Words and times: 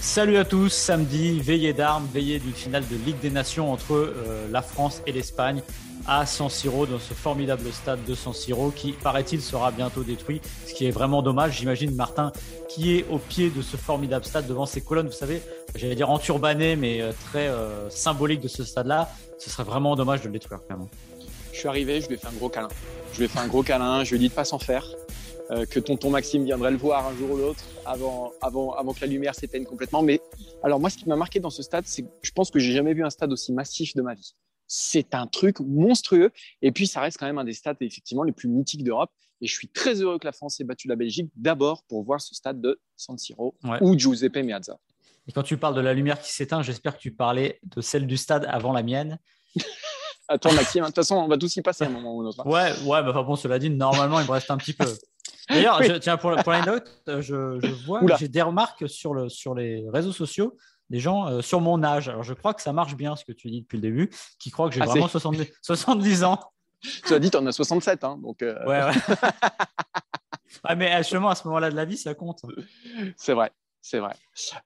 Salut 0.00 0.36
à 0.36 0.44
tous, 0.44 0.72
samedi, 0.72 1.40
veillée 1.40 1.72
d'armes, 1.72 2.06
veillée 2.12 2.38
d'une 2.38 2.52
finale 2.52 2.84
de 2.88 2.96
Ligue 2.96 3.18
des 3.20 3.30
Nations 3.30 3.72
entre 3.72 3.94
euh, 3.94 4.46
la 4.50 4.62
France 4.62 5.02
et 5.06 5.12
l'Espagne 5.12 5.60
à 6.06 6.24
San 6.24 6.48
Siro, 6.48 6.86
dans 6.86 6.98
ce 6.98 7.14
formidable 7.14 7.72
stade 7.72 8.04
de 8.04 8.14
San 8.14 8.32
Siro 8.32 8.70
qui, 8.70 8.92
paraît-il, 8.92 9.42
sera 9.42 9.72
bientôt 9.72 10.04
détruit, 10.04 10.40
ce 10.66 10.72
qui 10.72 10.86
est 10.86 10.90
vraiment 10.90 11.20
dommage. 11.20 11.58
J'imagine 11.58 11.94
Martin 11.94 12.32
qui 12.68 12.96
est 12.96 13.04
au 13.10 13.18
pied 13.18 13.50
de 13.50 13.60
ce 13.60 13.76
formidable 13.76 14.24
stade 14.24 14.46
devant 14.46 14.66
ses 14.66 14.80
colonnes, 14.80 15.08
vous 15.08 15.12
savez, 15.12 15.42
j'allais 15.74 15.96
dire 15.96 16.10
enturbané, 16.10 16.76
mais 16.76 17.02
euh, 17.02 17.12
très 17.26 17.48
euh, 17.48 17.90
symbolique 17.90 18.40
de 18.40 18.48
ce 18.48 18.62
stade-là. 18.64 19.10
Ce 19.38 19.50
serait 19.50 19.64
vraiment 19.64 19.96
dommage 19.96 20.20
de 20.20 20.26
le 20.26 20.32
détruire, 20.32 20.60
clairement. 20.64 20.88
Je 21.52 21.58
suis 21.58 21.68
arrivé, 21.68 22.00
je 22.00 22.08
lui 22.08 22.14
ai 22.14 22.18
fait 22.18 22.28
un 22.28 22.32
gros 22.32 22.48
câlin. 22.48 22.68
Je 23.12 23.18
lui 23.18 23.24
ai 23.24 23.28
fait 23.28 23.38
un 23.38 23.48
gros 23.48 23.62
câlin, 23.62 24.04
je 24.04 24.10
lui 24.10 24.16
ai 24.16 24.20
dit 24.20 24.28
de 24.28 24.34
pas 24.34 24.44
s'en 24.44 24.58
faire. 24.58 24.86
Euh, 25.52 25.64
que 25.64 25.78
tonton 25.78 26.10
Maxime 26.10 26.44
viendrait 26.44 26.72
le 26.72 26.76
voir 26.76 27.06
un 27.06 27.14
jour 27.16 27.30
ou 27.30 27.36
l'autre 27.36 27.62
avant, 27.84 28.32
avant, 28.40 28.72
avant 28.74 28.92
que 28.92 29.00
la 29.00 29.06
lumière 29.06 29.32
s'éteigne 29.34 29.64
complètement. 29.64 30.02
Mais 30.02 30.20
alors 30.64 30.80
moi, 30.80 30.90
ce 30.90 30.96
qui 30.98 31.08
m'a 31.08 31.14
marqué 31.14 31.38
dans 31.38 31.50
ce 31.50 31.62
stade, 31.62 31.84
c'est 31.86 32.02
que 32.02 32.08
je 32.22 32.32
pense 32.32 32.50
que 32.50 32.58
j'ai 32.58 32.72
jamais 32.72 32.94
vu 32.94 33.04
un 33.04 33.10
stade 33.10 33.30
aussi 33.32 33.52
massif 33.52 33.94
de 33.94 34.02
ma 34.02 34.14
vie. 34.14 34.34
C'est 34.66 35.14
un 35.14 35.28
truc 35.28 35.60
monstrueux. 35.60 36.32
Et 36.62 36.72
puis, 36.72 36.88
ça 36.88 37.00
reste 37.00 37.18
quand 37.18 37.26
même 37.26 37.38
un 37.38 37.44
des 37.44 37.52
stades 37.52 37.76
effectivement 37.80 38.24
les 38.24 38.32
plus 38.32 38.48
mythiques 38.48 38.82
d'Europe. 38.82 39.10
Et 39.40 39.46
je 39.46 39.54
suis 39.54 39.68
très 39.68 40.00
heureux 40.02 40.18
que 40.18 40.24
la 40.26 40.32
France 40.32 40.58
ait 40.60 40.64
battu 40.64 40.88
la 40.88 40.96
Belgique 40.96 41.30
d'abord 41.36 41.84
pour 41.84 42.02
voir 42.02 42.20
ce 42.20 42.34
stade 42.34 42.60
de 42.60 42.80
San 42.96 43.16
Siro 43.16 43.54
Ouais. 43.62 43.78
ou 43.82 43.96
Giuseppe 43.96 44.38
Meazza. 44.38 44.78
Et 45.28 45.32
quand 45.32 45.42
tu 45.44 45.56
parles 45.58 45.74
de 45.76 45.80
la 45.80 45.94
lumière 45.94 46.20
qui 46.20 46.32
s'éteint, 46.32 46.62
j'espère 46.62 46.96
que 46.96 47.00
tu 47.02 47.12
parlais 47.12 47.60
de 47.62 47.80
celle 47.80 48.08
du 48.08 48.16
stade 48.16 48.46
avant 48.48 48.72
la 48.72 48.82
mienne. 48.82 49.18
Attends, 50.28 50.52
Maxime, 50.54 50.80
de 50.82 50.86
toute 50.86 50.96
façon, 50.96 51.14
on 51.16 51.28
va 51.28 51.38
tous 51.38 51.54
y 51.56 51.62
passer 51.62 51.84
à 51.84 51.86
un 51.86 51.90
moment 51.90 52.16
ou 52.16 52.22
un 52.22 52.26
autre. 52.26 52.40
hein. 52.44 52.50
Ouais, 52.50 52.72
ouais, 52.84 53.02
bah, 53.02 53.10
enfin 53.10 53.22
bon, 53.22 53.36
cela 53.36 53.60
dit, 53.60 53.70
normalement, 53.70 54.18
il 54.18 54.26
me 54.26 54.32
reste 54.32 54.50
un 54.50 54.56
petit 54.56 54.72
peu. 54.72 54.86
D'ailleurs, 55.48 55.80
tiens, 56.00 56.16
pour, 56.16 56.34
pour 56.36 56.52
l'anecdote, 56.52 56.90
euh, 57.08 57.20
je, 57.22 57.58
je 57.60 57.68
vois, 57.86 58.00
j'ai 58.18 58.28
des 58.28 58.42
remarques 58.42 58.88
sur, 58.88 59.14
le, 59.14 59.28
sur 59.28 59.54
les 59.54 59.84
réseaux 59.92 60.12
sociaux 60.12 60.56
des 60.90 61.00
gens 61.00 61.28
euh, 61.28 61.40
sur 61.42 61.60
mon 61.60 61.82
âge. 61.82 62.08
Alors, 62.08 62.22
je 62.22 62.32
crois 62.34 62.54
que 62.54 62.62
ça 62.62 62.72
marche 62.72 62.94
bien, 62.96 63.16
ce 63.16 63.24
que 63.24 63.32
tu 63.32 63.48
dis 63.50 63.62
depuis 63.62 63.76
le 63.76 63.82
début, 63.82 64.10
qui 64.38 64.50
croient 64.50 64.68
que 64.68 64.74
j'ai 64.74 64.82
Ah, 64.82 64.86
vraiment 64.86 65.06
c'est- 65.08 65.12
70, 65.18 65.52
70 65.62 66.24
ans. 66.24 66.40
Tu 67.06 67.14
as 67.14 67.18
dit, 67.18 67.30
tu 67.30 67.36
en 67.36 67.46
as 67.46 67.52
67, 67.52 68.04
hein, 68.04 68.18
donc 68.22 68.42
euh, 68.42 68.54
Ouais, 68.66 68.82
ouais. 68.84 68.92
Ouais, 70.68 70.76
mais 70.76 70.96
justement, 70.98 71.30
à 71.30 71.34
ce 71.34 71.46
moment-là 71.48 71.70
de 71.70 71.76
la 71.76 71.84
vie, 71.84 71.96
ça 71.96 72.14
compte. 72.14 72.42
c'est 73.16 73.32
vrai. 73.34 73.50
C'est 73.82 73.98
vrai. 74.00 74.14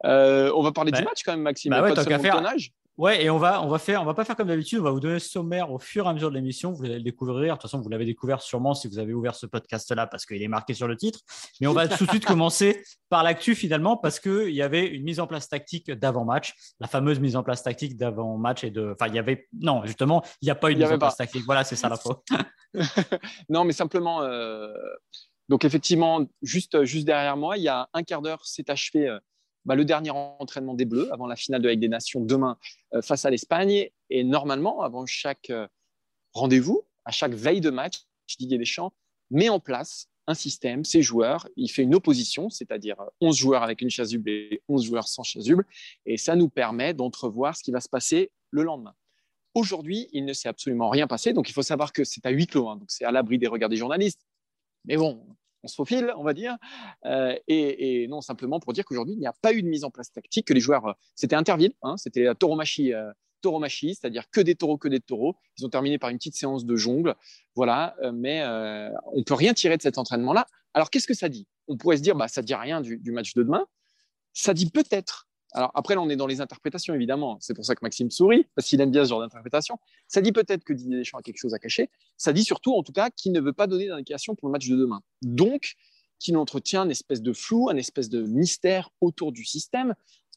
Euh, 0.06 0.50
on 0.56 0.62
va 0.62 0.72
parler 0.72 0.90
Bah, 0.92 0.98
du 0.98 1.04
match 1.04 1.22
quand 1.24 1.32
même, 1.32 1.42
Maxime. 1.42 1.70
bah 1.70 1.80
pas 1.80 1.88
ouais, 1.90 1.94
qu'à 1.94 2.04
seulement 2.04 2.18
faire. 2.22 2.36
ton 2.38 2.44
âge. 2.46 2.72
Ouais, 3.00 3.24
et 3.24 3.30
on 3.30 3.38
va, 3.38 3.62
on 3.62 3.68
va 3.68 3.78
faire, 3.78 4.02
on 4.02 4.04
va 4.04 4.12
pas 4.12 4.26
faire 4.26 4.36
comme 4.36 4.48
d'habitude, 4.48 4.78
on 4.80 4.82
va 4.82 4.90
vous 4.90 5.00
donner 5.00 5.14
le 5.14 5.20
sommaire 5.20 5.72
au 5.72 5.78
fur 5.78 6.04
et 6.04 6.08
à 6.10 6.12
mesure 6.12 6.28
de 6.28 6.34
l'émission. 6.34 6.72
Vous 6.72 6.84
allez 6.84 6.96
le 6.96 7.02
découvrir. 7.02 7.54
De 7.54 7.58
toute 7.58 7.62
façon, 7.62 7.80
vous 7.80 7.88
l'avez 7.88 8.04
découvert 8.04 8.42
sûrement 8.42 8.74
si 8.74 8.88
vous 8.88 8.98
avez 8.98 9.14
ouvert 9.14 9.34
ce 9.34 9.46
podcast-là 9.46 10.06
parce 10.06 10.26
qu'il 10.26 10.42
est 10.42 10.48
marqué 10.48 10.74
sur 10.74 10.86
le 10.86 10.98
titre. 10.98 11.20
Mais 11.62 11.66
on 11.66 11.72
va 11.72 11.88
tout 11.88 12.04
de 12.04 12.10
suite 12.10 12.26
commencer 12.26 12.84
par 13.08 13.22
l'actu 13.22 13.54
finalement 13.54 13.96
parce 13.96 14.20
qu'il 14.20 14.50
y 14.50 14.60
avait 14.60 14.86
une 14.86 15.02
mise 15.02 15.18
en 15.18 15.26
place 15.26 15.48
tactique 15.48 15.90
d'avant-match, 15.90 16.52
la 16.78 16.88
fameuse 16.88 17.20
mise 17.20 17.36
en 17.36 17.42
place 17.42 17.62
tactique 17.62 17.96
d'avant-match 17.96 18.64
et 18.64 18.70
de, 18.70 18.92
enfin, 18.92 19.06
il 19.10 19.14
y 19.14 19.18
avait, 19.18 19.48
non, 19.58 19.82
justement, 19.86 20.22
il 20.42 20.44
n'y 20.44 20.50
a 20.50 20.54
pas 20.54 20.70
y 20.70 20.76
mise 20.76 20.84
en 20.84 20.98
place 20.98 21.16
pas. 21.16 21.24
tactique. 21.24 21.44
Voilà, 21.46 21.64
c'est 21.64 21.76
ça 21.76 21.88
la 21.88 21.96
faute. 21.96 22.22
Non, 23.48 23.64
mais 23.64 23.72
simplement. 23.72 24.20
euh, 24.24 24.74
Donc, 25.48 25.64
effectivement, 25.64 26.26
juste, 26.42 26.84
juste 26.84 27.06
derrière 27.06 27.38
moi, 27.38 27.56
il 27.56 27.62
y 27.62 27.68
a 27.68 27.88
un 27.94 28.02
quart 28.02 28.20
d'heure, 28.20 28.44
s'est 28.44 28.70
achevé 28.70 29.08
euh, 29.08 29.18
bah, 29.64 29.74
le 29.74 29.84
dernier 29.84 30.10
entraînement 30.10 30.74
des 30.74 30.84
Bleus 30.84 31.12
avant 31.12 31.26
la 31.26 31.36
finale 31.36 31.62
de 31.62 31.66
la 31.66 31.72
Ligue 31.72 31.80
des 31.80 31.88
Nations 31.88 32.20
demain 32.20 32.58
euh, 32.94 33.02
face 33.02 33.24
à 33.24 33.30
l'Espagne. 33.30 33.90
Et 34.08 34.24
normalement, 34.24 34.82
avant 34.82 35.06
chaque 35.06 35.50
euh, 35.50 35.66
rendez-vous, 36.32 36.82
à 37.04 37.10
chaque 37.10 37.34
veille 37.34 37.60
de 37.60 37.70
match, 37.70 38.00
Didier 38.38 38.58
Deschamps 38.58 38.92
met 39.30 39.48
en 39.48 39.60
place 39.60 40.08
un 40.26 40.34
système, 40.34 40.84
ses 40.84 41.02
joueurs, 41.02 41.48
il 41.56 41.68
fait 41.68 41.82
une 41.82 41.94
opposition, 41.94 42.50
c'est-à-dire 42.50 43.00
euh, 43.00 43.06
11 43.20 43.36
joueurs 43.36 43.62
avec 43.62 43.80
une 43.82 43.90
chasuble 43.90 44.30
et 44.30 44.62
11 44.68 44.84
joueurs 44.84 45.08
sans 45.08 45.22
chasuble, 45.22 45.66
et 46.06 46.16
ça 46.16 46.36
nous 46.36 46.48
permet 46.48 46.94
d'entrevoir 46.94 47.56
ce 47.56 47.62
qui 47.62 47.72
va 47.72 47.80
se 47.80 47.88
passer 47.88 48.30
le 48.50 48.62
lendemain. 48.62 48.94
Aujourd'hui, 49.54 50.08
il 50.12 50.24
ne 50.24 50.32
s'est 50.32 50.48
absolument 50.48 50.88
rien 50.88 51.08
passé, 51.08 51.32
donc 51.32 51.50
il 51.50 51.52
faut 51.52 51.62
savoir 51.62 51.92
que 51.92 52.04
c'est 52.04 52.24
à 52.24 52.30
huis 52.30 52.46
clos, 52.46 52.68
hein, 52.68 52.76
donc 52.76 52.90
c'est 52.90 53.04
à 53.04 53.10
l'abri 53.10 53.38
des 53.38 53.48
regards 53.48 53.68
des 53.68 53.76
journalistes. 53.76 54.20
Mais 54.84 54.96
bon, 54.96 55.26
on 55.62 55.68
se 55.68 55.74
faufile, 55.74 56.12
on 56.16 56.24
va 56.24 56.34
dire. 56.34 56.56
Euh, 57.04 57.36
et, 57.48 58.02
et 58.02 58.08
non, 58.08 58.20
simplement 58.20 58.60
pour 58.60 58.72
dire 58.72 58.84
qu'aujourd'hui, 58.84 59.14
il 59.14 59.20
n'y 59.20 59.26
a 59.26 59.34
pas 59.42 59.52
eu 59.52 59.62
de 59.62 59.68
mise 59.68 59.84
en 59.84 59.90
place 59.90 60.12
tactique, 60.12 60.46
que 60.46 60.54
les 60.54 60.60
joueurs, 60.60 60.86
euh, 60.86 60.92
c'était 61.14 61.36
Interville, 61.36 61.74
hein, 61.82 61.96
c'était 61.96 62.26
à 62.26 62.34
Tauromachi, 62.34 62.92
euh, 62.94 63.10
Tauromachi, 63.42 63.94
c'est-à-dire 63.94 64.24
que 64.30 64.40
des 64.40 64.54
taureaux, 64.54 64.78
que 64.78 64.88
des 64.88 65.00
taureaux. 65.00 65.36
Ils 65.58 65.64
ont 65.64 65.70
terminé 65.70 65.98
par 65.98 66.10
une 66.10 66.18
petite 66.18 66.36
séance 66.36 66.64
de 66.64 66.76
jongle, 66.76 67.14
voilà. 67.54 67.96
euh, 68.02 68.12
mais 68.12 68.42
euh, 68.42 68.90
on 69.12 69.22
peut 69.22 69.34
rien 69.34 69.54
tirer 69.54 69.76
de 69.76 69.82
cet 69.82 69.98
entraînement-là. 69.98 70.46
Alors, 70.74 70.90
qu'est-ce 70.90 71.06
que 71.06 71.14
ça 71.14 71.28
dit? 71.28 71.46
On 71.68 71.76
pourrait 71.76 71.96
se 71.96 72.02
dire, 72.02 72.16
bah, 72.16 72.28
ça 72.28 72.42
dit 72.42 72.54
rien 72.54 72.80
du, 72.80 72.98
du 72.98 73.12
match 73.12 73.34
de 73.34 73.42
demain. 73.42 73.66
Ça 74.32 74.54
dit 74.54 74.70
peut-être. 74.70 75.26
Alors 75.52 75.70
après, 75.74 75.94
là, 75.94 76.00
on 76.00 76.08
est 76.08 76.16
dans 76.16 76.26
les 76.26 76.40
interprétations, 76.40 76.94
évidemment. 76.94 77.38
C'est 77.40 77.54
pour 77.54 77.64
ça 77.64 77.74
que 77.74 77.80
Maxime 77.82 78.10
sourit, 78.10 78.46
parce 78.54 78.68
qu'il 78.68 78.80
aime 78.80 78.90
bien 78.90 79.04
ce 79.04 79.10
genre 79.10 79.20
d'interprétation. 79.20 79.78
Ça 80.06 80.20
dit 80.20 80.32
peut-être 80.32 80.64
que 80.64 80.72
Didier 80.72 80.98
Deschamps 80.98 81.18
a 81.18 81.22
quelque 81.22 81.38
chose 81.38 81.54
à 81.54 81.58
cacher. 81.58 81.90
Ça 82.16 82.32
dit 82.32 82.44
surtout, 82.44 82.74
en 82.74 82.82
tout 82.82 82.92
cas, 82.92 83.10
qu'il 83.10 83.32
ne 83.32 83.40
veut 83.40 83.52
pas 83.52 83.66
donner 83.66 83.88
d'indication 83.88 84.34
pour 84.34 84.48
le 84.48 84.52
match 84.52 84.68
de 84.68 84.76
demain. 84.76 85.02
Donc, 85.22 85.76
qu'il 86.18 86.36
entretient 86.36 86.84
une 86.84 86.90
espèce 86.90 87.22
de 87.22 87.32
flou, 87.32 87.68
un 87.70 87.76
espèce 87.76 88.08
de 88.08 88.22
mystère 88.22 88.90
autour 89.00 89.32
du 89.32 89.44
système. 89.44 89.94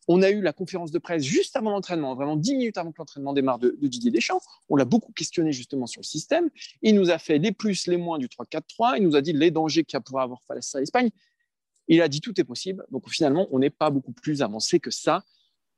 On 0.07 0.21
a 0.21 0.29
eu 0.29 0.41
la 0.41 0.51
conférence 0.51 0.91
de 0.91 0.99
presse 0.99 1.23
juste 1.23 1.55
avant 1.55 1.71
l'entraînement, 1.71 2.15
vraiment 2.15 2.35
10 2.35 2.55
minutes 2.55 2.77
avant 2.77 2.91
que 2.91 2.97
l'entraînement 2.97 3.33
démarre 3.33 3.59
de, 3.59 3.77
de 3.79 3.87
Didier 3.87 4.11
Deschamps. 4.11 4.41
On 4.69 4.75
l'a 4.75 4.85
beaucoup 4.85 5.13
questionné 5.13 5.53
justement 5.53 5.87
sur 5.87 6.01
le 6.01 6.05
système. 6.05 6.49
Il 6.81 6.95
nous 6.95 7.09
a 7.09 7.17
fait 7.19 7.37
les 7.37 7.51
plus, 7.51 7.87
les 7.87 7.97
moins 7.97 8.17
du 8.17 8.27
3-4-3. 8.27 8.95
Il 8.97 9.03
nous 9.03 9.15
a 9.15 9.21
dit 9.21 9.33
les 9.33 9.51
dangers 9.51 9.83
qu'il 9.83 9.95
y 9.95 9.97
a 9.97 10.01
pour 10.01 10.19
avoir 10.19 10.41
face 10.43 10.75
à 10.75 10.79
l'Espagne. 10.79 11.09
Il 11.87 12.01
a 12.01 12.07
dit 12.07 12.21
tout 12.21 12.39
est 12.39 12.43
possible. 12.43 12.85
Donc 12.91 13.09
finalement, 13.09 13.47
on 13.51 13.59
n'est 13.59 13.69
pas 13.69 13.89
beaucoup 13.89 14.13
plus 14.13 14.41
avancé 14.41 14.79
que 14.79 14.91
ça. 14.91 15.23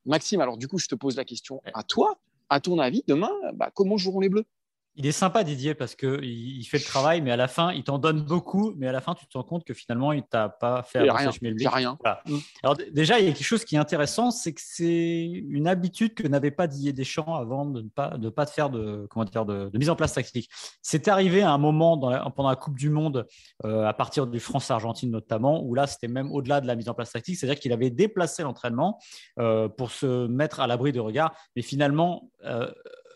Maxime, 0.06 0.42
alors 0.42 0.58
du 0.58 0.68
coup, 0.68 0.78
je 0.78 0.88
te 0.88 0.96
pose 0.96 1.16
la 1.16 1.26
question 1.26 1.62
à 1.74 1.84
toi. 1.84 2.20
À 2.50 2.60
ton 2.60 2.78
avis, 2.78 3.04
demain, 3.08 3.32
bah, 3.56 3.72
comment 3.74 3.98
joueront 3.98 4.20
les 4.20 4.30
Bleus? 4.30 4.46
Il 4.98 5.06
est 5.06 5.12
sympa 5.12 5.44
Didier 5.44 5.76
parce 5.76 5.94
que 5.94 6.22
il, 6.24 6.64
fait 6.66 6.78
le 6.78 6.84
travail, 6.84 7.22
mais 7.22 7.32
à 7.32 7.36
la 7.36 7.48
fin, 7.50 7.74
il 7.74 7.84
t'en 7.84 7.98
donne 7.98 8.22
beaucoup, 8.22 8.74
mais 8.78 8.88
à 8.88 8.92
la 8.94 9.02
fin, 9.02 9.14
tu 9.14 9.28
te 9.28 9.38
rends 9.38 9.44
compte 9.44 9.66
que 9.66 9.74
finalement, 9.74 10.14
il 10.14 10.24
t'a 10.24 10.48
pas 10.48 10.84
fait 10.84 11.00
Il 11.04 11.10
avancer 11.10 11.40
rien. 11.42 11.54
Il 11.60 11.68
rien. 11.68 11.98
Voilà. 12.02 12.22
Alors 12.64 12.78
d- 12.78 12.90
déjà, 12.92 13.20
il 13.20 13.26
y 13.26 13.30
a 13.30 13.34
quelque 13.34 13.44
chose 13.46 13.66
qui 13.66 13.76
est 13.76 13.78
intéressant, 13.80 14.32
c'est 14.32 14.54
que 14.54 14.62
c'est 14.64 15.26
une 15.26 15.68
habitude 15.68 16.14
que 16.14 16.26
n'avait 16.28 16.52
pas 16.52 16.68
Didier 16.68 16.94
Deschamps 16.94 17.36
avant 17.36 17.66
de 17.66 17.82
ne 17.82 17.90
pas, 17.90 18.18
de 18.18 18.30
pas 18.30 18.46
faire 18.46 18.70
de, 18.70 19.06
comment 19.10 19.26
dire, 19.26 19.46
de, 19.46 19.70
de 19.70 19.78
mise 19.78 19.90
en 19.90 19.96
place 19.98 20.14
tactique. 20.14 20.50
C'est 20.82 21.08
arrivé 21.10 21.42
à 21.42 21.52
un 21.52 21.58
moment 21.58 21.98
dans 21.98 22.10
la- 22.10 22.30
pendant 22.30 22.50
la 22.50 22.56
Coupe 22.56 22.78
du 22.78 22.90
Monde, 22.90 23.28
euh, 23.66 23.86
à 23.86 23.94
partir 23.94 24.28
du 24.28 24.40
France-Argentine 24.40 25.12
notamment, 25.12 25.62
où 25.64 25.74
là, 25.76 25.88
c'était 25.88 26.08
même 26.08 26.32
au-delà 26.32 26.62
de 26.62 26.68
la 26.68 26.76
mise 26.76 26.88
en 26.88 26.94
place 26.94 27.12
tactique, 27.12 27.36
c'est-à-dire 27.38 27.60
qu'il 27.60 27.74
avait 27.74 27.90
déplacé 27.90 28.44
l'entraînement 28.44 28.98
euh, 29.40 29.68
pour 29.68 29.92
se 29.92 30.28
mettre 30.28 30.62
à 30.62 30.68
l'abri 30.68 30.92
de 30.94 31.00
regard, 31.02 31.36
mais 31.56 31.62
finalement, 31.62 32.30
euh, 32.46 32.72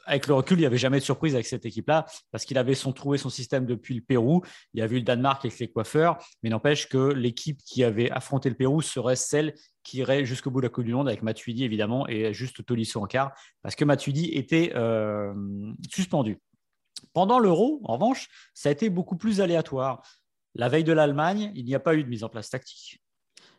avec 0.09 0.27
le 0.27 0.33
recul, 0.33 0.57
il 0.57 0.61
n'y 0.61 0.65
avait 0.65 0.77
jamais 0.77 0.99
de 0.99 1.03
surprise 1.03 1.35
avec 1.35 1.45
cette 1.45 1.65
équipe-là, 1.65 2.05
parce 2.31 2.43
qu'il 2.43 2.57
avait 2.57 2.75
son 2.75 2.91
trouvé 2.91 3.17
son 3.17 3.29
système 3.29 3.65
depuis 3.65 3.93
le 3.95 4.01
Pérou. 4.01 4.41
Il 4.73 4.79
y 4.79 4.83
avait 4.83 4.97
le 4.97 5.03
Danemark 5.03 5.45
avec 5.45 5.57
les 5.59 5.69
coiffeurs, 5.69 6.17
mais 6.43 6.49
n'empêche 6.49 6.89
que 6.89 7.13
l'équipe 7.13 7.59
qui 7.63 7.83
avait 7.83 8.09
affronté 8.11 8.49
le 8.49 8.55
Pérou 8.55 8.81
serait 8.81 9.15
celle 9.15 9.53
qui 9.83 9.99
irait 9.99 10.25
jusqu'au 10.25 10.51
bout 10.51 10.61
de 10.61 10.65
la 10.65 10.69
Coupe 10.69 10.85
du 10.85 10.93
Monde 10.93 11.07
avec 11.07 11.23
Matuidi 11.23 11.63
évidemment 11.63 12.07
et 12.07 12.33
juste 12.33 12.65
Tolisso 12.65 13.01
en 13.01 13.05
quart, 13.05 13.31
parce 13.61 13.75
que 13.75 13.85
Matuidi 13.85 14.31
était 14.33 14.73
euh, 14.75 15.33
suspendu. 15.89 16.39
Pendant 17.13 17.39
l'Euro, 17.39 17.79
en 17.83 17.93
revanche, 17.93 18.27
ça 18.53 18.69
a 18.69 18.71
été 18.71 18.89
beaucoup 18.89 19.15
plus 19.15 19.41
aléatoire. 19.41 20.01
La 20.55 20.69
veille 20.69 20.83
de 20.83 20.93
l'Allemagne, 20.93 21.51
il 21.55 21.65
n'y 21.65 21.75
a 21.75 21.79
pas 21.79 21.95
eu 21.95 22.03
de 22.03 22.09
mise 22.09 22.23
en 22.23 22.29
place 22.29 22.49
tactique. 22.49 23.01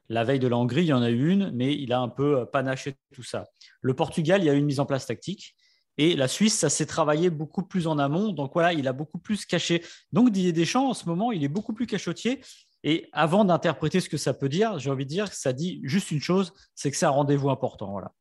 La 0.08 0.25
veille 0.25 0.40
de 0.40 0.48
la 0.48 0.56
Hongrie, 0.56 0.82
il 0.82 0.88
y 0.88 0.92
en 0.92 1.02
a 1.02 1.10
eu 1.10 1.30
une, 1.30 1.52
mais 1.52 1.72
il 1.72 1.92
a 1.92 2.00
un 2.00 2.08
peu 2.08 2.44
panaché 2.44 2.96
tout 3.14 3.22
ça. 3.22 3.46
Le 3.80 3.94
Portugal, 3.94 4.42
il 4.42 4.46
y 4.46 4.50
a 4.50 4.54
eu 4.54 4.58
une 4.58 4.66
mise 4.66 4.80
en 4.80 4.86
place 4.86 5.06
tactique. 5.06 5.54
Et 6.00 6.17
la 6.17 6.29
Suisse, 6.29 6.55
ça 6.55 6.70
s'est 6.70 6.87
travaillé 6.87 7.29
beaucoup 7.29 7.62
plus 7.62 7.87
en 7.87 7.99
amont. 7.99 8.32
Donc 8.32 8.52
voilà, 8.55 8.73
il 8.73 8.88
a 8.88 8.94
beaucoup 8.94 9.19
plus 9.19 9.44
caché. 9.44 9.85
Donc 10.12 10.31
Didier 10.31 10.55
Deschamps, 10.55 10.88
en 10.88 10.94
ce 10.94 11.06
moment, 11.06 11.31
il 11.31 11.44
est 11.44 11.49
beaucoup 11.49 11.75
plus 11.75 11.87
cachotier. 11.87 12.41
Et 12.82 13.11
avant 13.12 13.44
d'interpréter 13.44 14.00
ce 14.00 14.08
que 14.08 14.17
ça 14.17 14.32
peut 14.32 14.49
dire, 14.49 14.79
j'ai 14.79 14.88
envie 14.88 15.05
de 15.05 15.11
dire 15.11 15.29
que 15.29 15.37
ça 15.37 15.52
dit 15.52 15.82
juste 15.85 16.11
une 16.11 16.23
chose, 16.23 16.55
c'est 16.75 16.91
que 16.91 16.97
c'est 16.97 17.05
un 17.05 17.11
rendez-vous 17.11 17.50
important. 17.50 17.91
Voilà. 17.91 18.12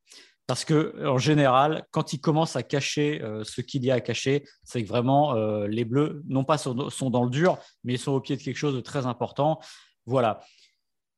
Parce 0.46 0.66
que 0.66 1.08
en 1.08 1.20
général, 1.20 1.86
quand 1.92 2.12
il 2.12 2.20
commence 2.20 2.58
à 2.58 2.64
cacher 2.64 3.22
ce 3.44 3.62
qu'il 3.62 3.86
y 3.86 3.92
a 3.92 3.94
à 3.94 4.02
cacher, 4.02 4.44
c'est 4.66 4.84
que 4.84 4.88
vraiment 4.90 5.34
les 5.64 5.86
Bleus, 5.86 6.22
non 6.28 6.44
pas 6.44 6.58
sont, 6.58 6.74
dans 6.74 7.24
le 7.24 7.30
dur, 7.30 7.60
mais 7.86 7.94
ils 7.94 8.00
sont 8.00 8.12
au 8.12 8.20
pied 8.20 8.36
de 8.36 8.42
quelque 8.42 8.58
chose 8.58 8.76
de 8.76 8.82
très 8.82 9.06
important. 9.06 9.58
Voilà. 10.06 10.42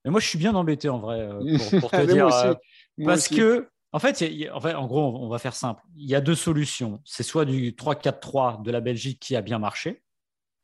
Mais 0.06 0.12
moi, 0.12 0.19
je 0.19 0.28
suis 0.28 0.38
bien 0.38 0.54
embêté 0.54 0.90
en 0.90 1.00
vrai, 1.00 1.28
pour, 1.80 1.90
te 1.90 2.06
dire. 2.06 2.30
parce 3.04 3.28
que 3.30 3.70
en 3.93 3.99
fait, 3.99 4.49
en 4.51 4.88
gros, 4.88 5.17
on 5.17 5.27
va 5.27 5.38
faire 5.38 5.55
simple. 5.55 5.83
Il 5.95 6.09
y 6.09 6.15
a 6.15 6.21
deux 6.21 6.35
solutions. 6.35 7.01
C'est 7.03 7.23
soit 7.23 7.45
du 7.45 7.71
3-4-3 7.71 8.63
de 8.63 8.71
la 8.71 8.81
Belgique 8.81 9.19
qui 9.19 9.35
a 9.35 9.41
bien 9.41 9.59
marché, 9.59 10.01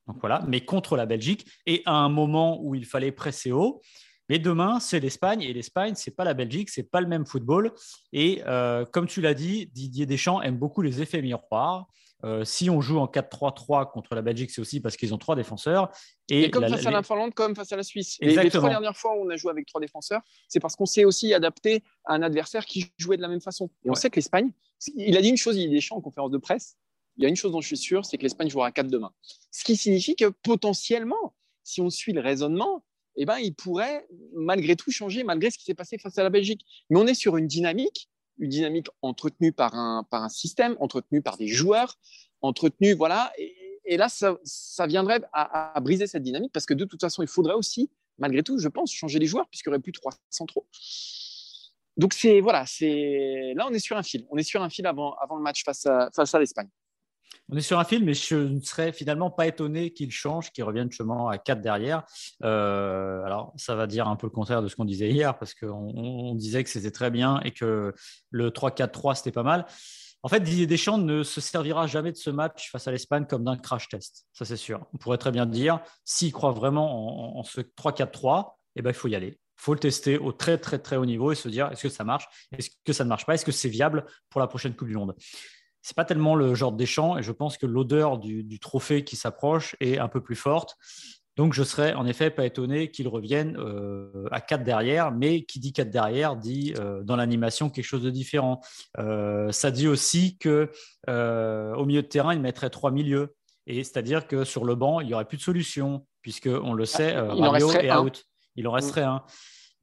donc 0.07 0.17
voilà, 0.21 0.43
mais 0.47 0.61
contre 0.61 0.95
la 0.95 1.05
Belgique, 1.05 1.45
et 1.65 1.83
à 1.85 1.93
un 1.93 2.09
moment 2.09 2.61
où 2.61 2.75
il 2.75 2.85
fallait 2.85 3.11
presser 3.11 3.51
haut. 3.51 3.81
Mais 4.29 4.39
demain, 4.39 4.79
c'est 4.79 4.99
l'Espagne, 4.99 5.41
et 5.41 5.53
l'Espagne, 5.53 5.93
c'est 5.95 6.15
pas 6.15 6.23
la 6.23 6.33
Belgique, 6.33 6.69
c'est 6.69 6.89
pas 6.89 7.01
le 7.01 7.07
même 7.07 7.25
football. 7.25 7.71
Et 8.11 8.41
euh, 8.45 8.85
comme 8.85 9.07
tu 9.07 9.21
l'as 9.21 9.33
dit, 9.33 9.67
Didier 9.67 10.05
Deschamps 10.05 10.41
aime 10.41 10.57
beaucoup 10.57 10.81
les 10.81 11.01
effets 11.01 11.21
miroirs. 11.21 11.87
Euh, 12.23 12.43
si 12.43 12.69
on 12.69 12.81
joue 12.81 12.97
en 12.97 13.05
4-3-3 13.05 13.91
contre 13.91 14.15
la 14.15 14.21
Belgique, 14.21 14.49
c'est 14.49 14.61
aussi 14.61 14.79
parce 14.79 14.97
qu'ils 14.97 15.13
ont 15.13 15.17
trois 15.17 15.35
défenseurs. 15.35 15.91
Et, 16.29 16.49
comme 16.49 16.67
face 16.67 16.85
à 16.85 16.91
la 16.91 17.03
Finlande, 17.03 17.33
comme 17.33 17.55
face 17.55 17.71
à 17.71 17.75
la 17.75 17.83
Suisse. 17.83 18.17
Et 18.21 18.35
les 18.35 18.49
trois 18.49 18.69
dernières 18.69 18.97
fois 18.97 19.15
où 19.15 19.25
on 19.25 19.29
a 19.29 19.35
joué 19.35 19.51
avec 19.51 19.67
trois 19.67 19.81
défenseurs, 19.81 20.21
c'est 20.47 20.59
parce 20.59 20.75
qu'on 20.75 20.85
s'est 20.85 21.05
aussi 21.05 21.33
adapté 21.33 21.83
à 22.05 22.13
un 22.13 22.23
adversaire 22.23 22.65
qui 22.65 22.91
jouait 22.97 23.17
de 23.17 23.21
la 23.21 23.27
même 23.27 23.41
façon. 23.41 23.69
Et 23.85 23.91
on 23.91 23.95
sait 23.95 24.09
que 24.09 24.15
l'Espagne, 24.15 24.51
il 24.95 25.15
a 25.15 25.21
dit 25.21 25.29
une 25.29 25.37
chose, 25.37 25.57
il 25.57 25.69
des 25.69 25.81
champs 25.81 25.97
en 25.97 26.01
conférence 26.01 26.31
de 26.31 26.37
presse. 26.37 26.77
Il 27.17 27.23
y 27.23 27.25
a 27.25 27.29
une 27.29 27.35
chose 27.35 27.51
dont 27.51 27.61
je 27.61 27.67
suis 27.67 27.77
sûr, 27.77 28.05
c'est 28.05 28.17
que 28.17 28.23
l'Espagne 28.23 28.49
jouera 28.49 28.67
à 28.67 28.71
4 28.71 28.87
demain. 28.87 29.11
Ce 29.51 29.63
qui 29.63 29.75
signifie 29.75 30.15
que 30.15 30.25
potentiellement, 30.25 31.35
si 31.63 31.81
on 31.81 31.89
suit 31.89 32.13
le 32.13 32.21
raisonnement, 32.21 32.83
eh 33.15 33.25
ben, 33.25 33.37
il 33.39 33.53
pourrait 33.53 34.07
malgré 34.35 34.75
tout 34.75 34.91
changer, 34.91 35.23
malgré 35.23 35.49
ce 35.49 35.57
qui 35.57 35.65
s'est 35.65 35.73
passé 35.73 35.97
face 35.97 36.17
à 36.17 36.23
la 36.23 36.29
Belgique. 36.29 36.61
Mais 36.89 36.99
on 36.99 37.07
est 37.07 37.15
sur 37.15 37.37
une 37.37 37.47
dynamique 37.47 38.09
une 38.39 38.49
dynamique 38.49 38.87
entretenue 39.01 39.51
par 39.51 39.75
un, 39.75 40.03
par 40.03 40.23
un 40.23 40.29
système, 40.29 40.75
entretenue 40.79 41.21
par 41.21 41.37
des 41.37 41.47
joueurs, 41.47 41.97
entretenue, 42.41 42.93
voilà. 42.93 43.31
Et, 43.37 43.97
là, 43.97 44.09
ça, 44.09 44.37
ça 44.43 44.85
viendrait 44.85 45.21
à, 45.31 45.79
briser 45.81 46.07
cette 46.07 46.23
dynamique 46.23 46.51
parce 46.51 46.65
que 46.65 46.73
de 46.73 46.85
toute 46.85 46.99
façon, 46.99 47.23
il 47.23 47.27
faudrait 47.27 47.53
aussi, 47.53 47.89
malgré 48.17 48.43
tout, 48.43 48.57
je 48.59 48.67
pense, 48.67 48.91
changer 48.91 49.17
les 49.17 49.27
joueurs 49.27 49.47
puisqu'il 49.47 49.69
n'y 49.69 49.75
aurait 49.75 49.81
plus 49.81 49.93
trois 49.93 50.13
centraux. 50.29 50.67
Donc, 51.95 52.13
c'est 52.13 52.41
voilà, 52.41 52.65
c'est 52.65 53.53
là, 53.55 53.65
on 53.69 53.73
est 53.73 53.79
sur 53.79 53.97
un 53.97 54.03
fil. 54.03 54.25
On 54.29 54.37
est 54.37 54.43
sur 54.43 54.61
un 54.61 54.69
fil 54.69 54.85
avant, 54.85 55.13
avant 55.15 55.37
le 55.37 55.41
match 55.41 55.63
face 55.63 55.85
à, 55.85 56.09
face 56.13 56.35
à 56.35 56.39
l'Espagne. 56.39 56.69
On 57.49 57.55
est 57.55 57.61
sur 57.61 57.79
un 57.79 57.85
film, 57.85 58.03
mais 58.03 58.13
je 58.13 58.35
ne 58.35 58.59
serais 58.59 58.91
finalement 58.91 59.31
pas 59.31 59.47
étonné 59.47 59.91
qu'il 59.91 60.11
change, 60.11 60.51
qu'il 60.51 60.65
revienne 60.65 60.91
chemin 60.91 61.29
à 61.29 61.37
4 61.37 61.61
derrière. 61.61 62.03
Euh, 62.43 63.23
alors, 63.23 63.53
ça 63.55 63.75
va 63.75 63.87
dire 63.87 64.07
un 64.07 64.17
peu 64.17 64.27
le 64.27 64.31
contraire 64.31 64.61
de 64.61 64.67
ce 64.67 64.75
qu'on 64.75 64.83
disait 64.83 65.09
hier, 65.09 65.37
parce 65.37 65.53
qu'on 65.53 66.35
disait 66.35 66.63
que 66.65 66.69
c'était 66.69 66.91
très 66.91 67.09
bien 67.09 67.39
et 67.45 67.51
que 67.51 67.93
le 68.31 68.49
3-4-3, 68.49 69.15
c'était 69.15 69.31
pas 69.31 69.43
mal. 69.43 69.65
En 70.23 70.29
fait, 70.29 70.41
Didier 70.41 70.67
Deschamps 70.67 70.97
ne 70.97 71.23
se 71.23 71.39
servira 71.39 71.87
jamais 71.87 72.11
de 72.11 72.17
ce 72.17 72.29
match 72.29 72.69
face 72.69 72.85
à 72.87 72.91
l'Espagne 72.91 73.25
comme 73.25 73.45
d'un 73.45 73.55
crash 73.55 73.87
test. 73.87 74.25
Ça, 74.33 74.43
c'est 74.43 74.57
sûr. 74.57 74.85
On 74.93 74.97
pourrait 74.97 75.17
très 75.17 75.31
bien 75.31 75.45
dire, 75.45 75.79
s'il 76.03 76.33
croit 76.33 76.51
vraiment 76.51 77.39
en, 77.39 77.43
ce 77.43 77.61
3-4-3, 77.61 78.55
eh 78.75 78.81
ben, 78.81 78.89
il 78.89 78.95
faut 78.95 79.07
y 79.07 79.15
aller. 79.15 79.39
Il 79.57 79.61
faut 79.63 79.73
le 79.73 79.79
tester 79.79 80.17
au 80.17 80.33
très, 80.33 80.57
très, 80.57 80.79
très 80.79 80.97
haut 80.97 81.05
niveau 81.05 81.31
et 81.31 81.35
se 81.35 81.47
dire 81.47 81.71
est-ce 81.71 81.83
que 81.83 81.89
ça 81.89 82.03
marche? 82.03 82.27
Est-ce 82.51 82.69
que 82.83 82.93
ça 82.93 83.05
ne 83.05 83.09
marche 83.09 83.25
pas? 83.25 83.35
Est-ce 83.35 83.45
que 83.45 83.51
c'est 83.51 83.69
viable 83.69 84.05
pour 84.29 84.41
la 84.41 84.47
prochaine 84.47 84.75
Coupe 84.75 84.89
du 84.89 84.95
Monde? 84.95 85.15
C'est 85.87 85.95
pas 85.95 86.03
tellement 86.03 86.35
le 86.35 86.53
genre 86.53 86.73
Deschamps 86.73 87.17
et 87.17 87.23
je 87.23 87.31
pense 87.31 87.57
que 87.57 87.65
l'odeur 87.65 88.17
du, 88.17 88.59
trophée 88.59 89.05
qui 89.05 89.15
s'approche 89.15 89.77
est 89.79 89.97
un 89.99 90.09
peu 90.09 90.19
plus 90.19 90.35
forte. 90.35 90.75
Donc 91.37 91.53
je 91.53 91.63
serais 91.63 91.93
en 91.93 92.05
effet 92.05 92.29
pas 92.29 92.45
étonné 92.45 92.91
qu'il 92.91 93.07
revienne 93.07 93.55
euh, 93.57 94.27
à 94.31 94.41
4 94.41 94.65
derrière, 94.65 95.13
mais 95.13 95.45
qui 95.45 95.61
dit 95.61 95.71
4 95.71 95.89
derrière 95.89 96.35
dit 96.35 96.73
euh, 96.77 97.03
dans 97.03 97.15
l'animation 97.15 97.69
quelque 97.69 97.85
chose 97.85 98.03
de 98.03 98.09
différent. 98.09 98.59
Euh, 98.97 99.49
ça 99.53 99.71
dit 99.71 99.87
aussi 99.87 100.37
que 100.37 100.71
au 101.07 101.85
milieu 101.85 102.01
de 102.01 102.07
terrain, 102.07 102.33
il 102.33 102.41
mettrait 102.41 102.69
trois 102.69 102.91
milieux. 102.91 103.33
Et 103.65 103.85
c'est-à-dire 103.85 104.27
que 104.27 104.43
sur 104.43 104.65
le 104.65 104.75
banc, 104.75 104.99
il 104.99 105.07
n'y 105.07 105.13
aurait 105.13 105.23
plus 105.23 105.37
de 105.37 105.41
solution, 105.41 106.05
puisque 106.21 106.49
on 106.49 106.73
le 106.73 106.83
sait, 106.83 107.15
ah, 107.15 107.33
Mario 107.33 107.71
est 107.71 107.93
out. 107.93 108.25
Il 108.57 108.67
en 108.67 108.71
resterait 108.71 109.03
un. 109.03 109.23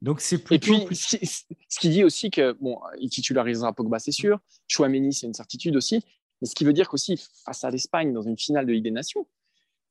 Donc 0.05 0.21
c'est 0.21 0.37
plutôt. 0.37 0.71
Et 0.71 0.85
puis, 0.85 0.95
ce 0.95 1.79
qui 1.79 1.89
dit 1.89 2.03
aussi 2.03 2.29
que 2.29 2.51
bon, 2.61 2.79
il 2.99 3.09
titularisera 3.09 3.73
Pogba, 3.73 3.97
c'est 3.97 4.11
sûr. 4.11 4.39
Chouameni, 4.67 5.11
c'est 5.11 5.25
une 5.25 5.33
certitude 5.33 5.75
aussi. 5.75 6.05
Mais 6.39 6.47
ce 6.47 6.53
qui 6.53 6.63
veut 6.63 6.73
dire 6.73 6.87
qu'aussi 6.89 7.19
face 7.43 7.63
à 7.63 7.71
l'Espagne 7.71 8.13
dans 8.13 8.21
une 8.21 8.37
finale 8.37 8.67
de 8.67 8.73
Ligue 8.73 8.83
des 8.83 8.91
Nations, 8.91 9.25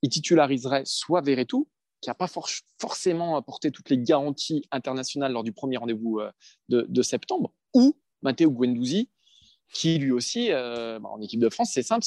il 0.02 0.10
titulariserait 0.10 0.84
soit 0.84 1.20
Verretou, 1.20 1.66
qui 2.00 2.10
n'a 2.10 2.14
pas 2.14 2.28
forcément 2.78 3.36
apporté 3.36 3.72
toutes 3.72 3.90
les 3.90 3.98
garanties 3.98 4.62
internationales 4.70 5.32
lors 5.32 5.42
du 5.42 5.52
premier 5.52 5.78
rendez-vous 5.78 6.20
euh, 6.20 6.30
de, 6.68 7.02
septembre, 7.02 7.52
ou 7.74 7.96
Matteo 8.22 8.52
Guendouzi, 8.52 9.08
qui 9.72 9.98
lui 9.98 10.12
aussi, 10.12 10.52
euh, 10.52 11.00
bah, 11.00 11.08
en 11.08 11.20
équipe 11.22 11.40
de 11.40 11.48
France, 11.48 11.70
c'est 11.72 11.82
simple, 11.82 12.06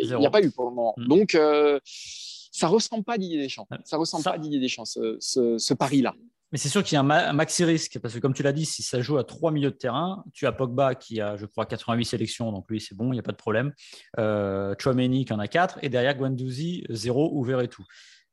il 0.00 0.16
n'y 0.16 0.26
a 0.26 0.30
pas 0.30 0.42
eu 0.42 0.52
pour 0.52 0.64
le 0.64 0.70
moment. 0.70 0.94
Mm. 0.96 1.08
Donc, 1.08 1.34
euh, 1.34 1.80
ça 1.84 2.68
ressemble 2.68 3.02
pas 3.02 3.14
à 3.14 3.18
Didier 3.18 3.42
Deschamps. 3.42 3.66
Ça 3.82 3.96
ressemble 3.96 4.22
pas 4.22 4.34
à 4.34 4.38
Didier 4.38 4.60
Deschamps, 4.60 4.84
ce, 4.84 5.16
ce 5.18 5.74
pari-là. 5.74 6.14
Mais 6.52 6.58
c'est 6.58 6.68
sûr 6.68 6.82
qu'il 6.82 6.96
y 6.96 6.98
a 6.98 7.00
un, 7.00 7.32
maxi 7.32 7.64
risque, 7.64 7.98
parce 8.00 8.14
que 8.14 8.18
comme 8.18 8.34
tu 8.34 8.42
l'as 8.42 8.52
dit, 8.52 8.66
si 8.66 8.82
ça 8.82 9.00
joue 9.00 9.18
à 9.18 9.24
trois 9.24 9.52
milieux 9.52 9.70
de 9.70 9.76
terrain, 9.76 10.24
tu 10.32 10.46
as 10.46 10.52
Pogba 10.52 10.94
qui 10.94 11.20
a, 11.20 11.36
je 11.36 11.46
crois, 11.46 11.66
88 11.66 12.04
sélections, 12.04 12.50
donc 12.50 12.66
lui, 12.68 12.80
c'est 12.80 12.96
bon, 12.96 13.12
il 13.12 13.14
n'y 13.14 13.20
a 13.20 13.22
pas 13.22 13.32
de 13.32 13.36
problème. 13.36 13.72
Euh, 14.18 14.74
Chouameni 14.78 15.24
qui 15.24 15.32
en 15.32 15.38
a 15.38 15.46
4, 15.46 15.78
et 15.82 15.88
derrière 15.88 16.16
Guendouzi, 16.16 16.84
0, 16.88 17.30
ouvert 17.34 17.60
et 17.60 17.68
tout. 17.68 17.84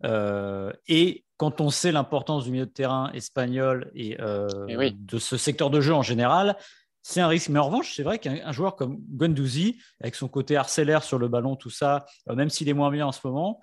Euh, 0.03 0.71
et 0.87 1.25
quand 1.37 1.61
on 1.61 1.69
sait 1.69 1.91
l'importance 1.91 2.45
du 2.45 2.51
milieu 2.51 2.65
de 2.65 2.71
terrain 2.71 3.11
espagnol 3.13 3.91
et, 3.95 4.19
euh, 4.21 4.47
eh 4.67 4.91
de 4.91 5.17
ce 5.19 5.37
secteur 5.37 5.69
de 5.69 5.81
jeu 5.81 5.93
en 5.93 6.01
général, 6.01 6.57
c'est 7.01 7.21
un 7.21 7.27
risque. 7.27 7.49
Mais 7.49 7.59
en 7.59 7.67
revanche, 7.67 7.93
c'est 7.95 8.03
vrai 8.03 8.19
qu'un 8.19 8.51
joueur 8.51 8.75
comme 8.75 8.99
Guendouzi, 9.09 9.79
avec 10.01 10.15
son 10.15 10.27
côté 10.27 10.57
harcelaire 10.57 11.03
sur 11.03 11.17
le 11.17 11.27
ballon, 11.27 11.55
tout 11.55 11.69
ça, 11.69 12.05
euh, 12.29 12.35
même 12.35 12.49
s'il 12.49 12.69
est 12.69 12.73
moins 12.73 12.91
bien 12.91 13.07
en 13.07 13.11
ce 13.11 13.25
moment, 13.25 13.59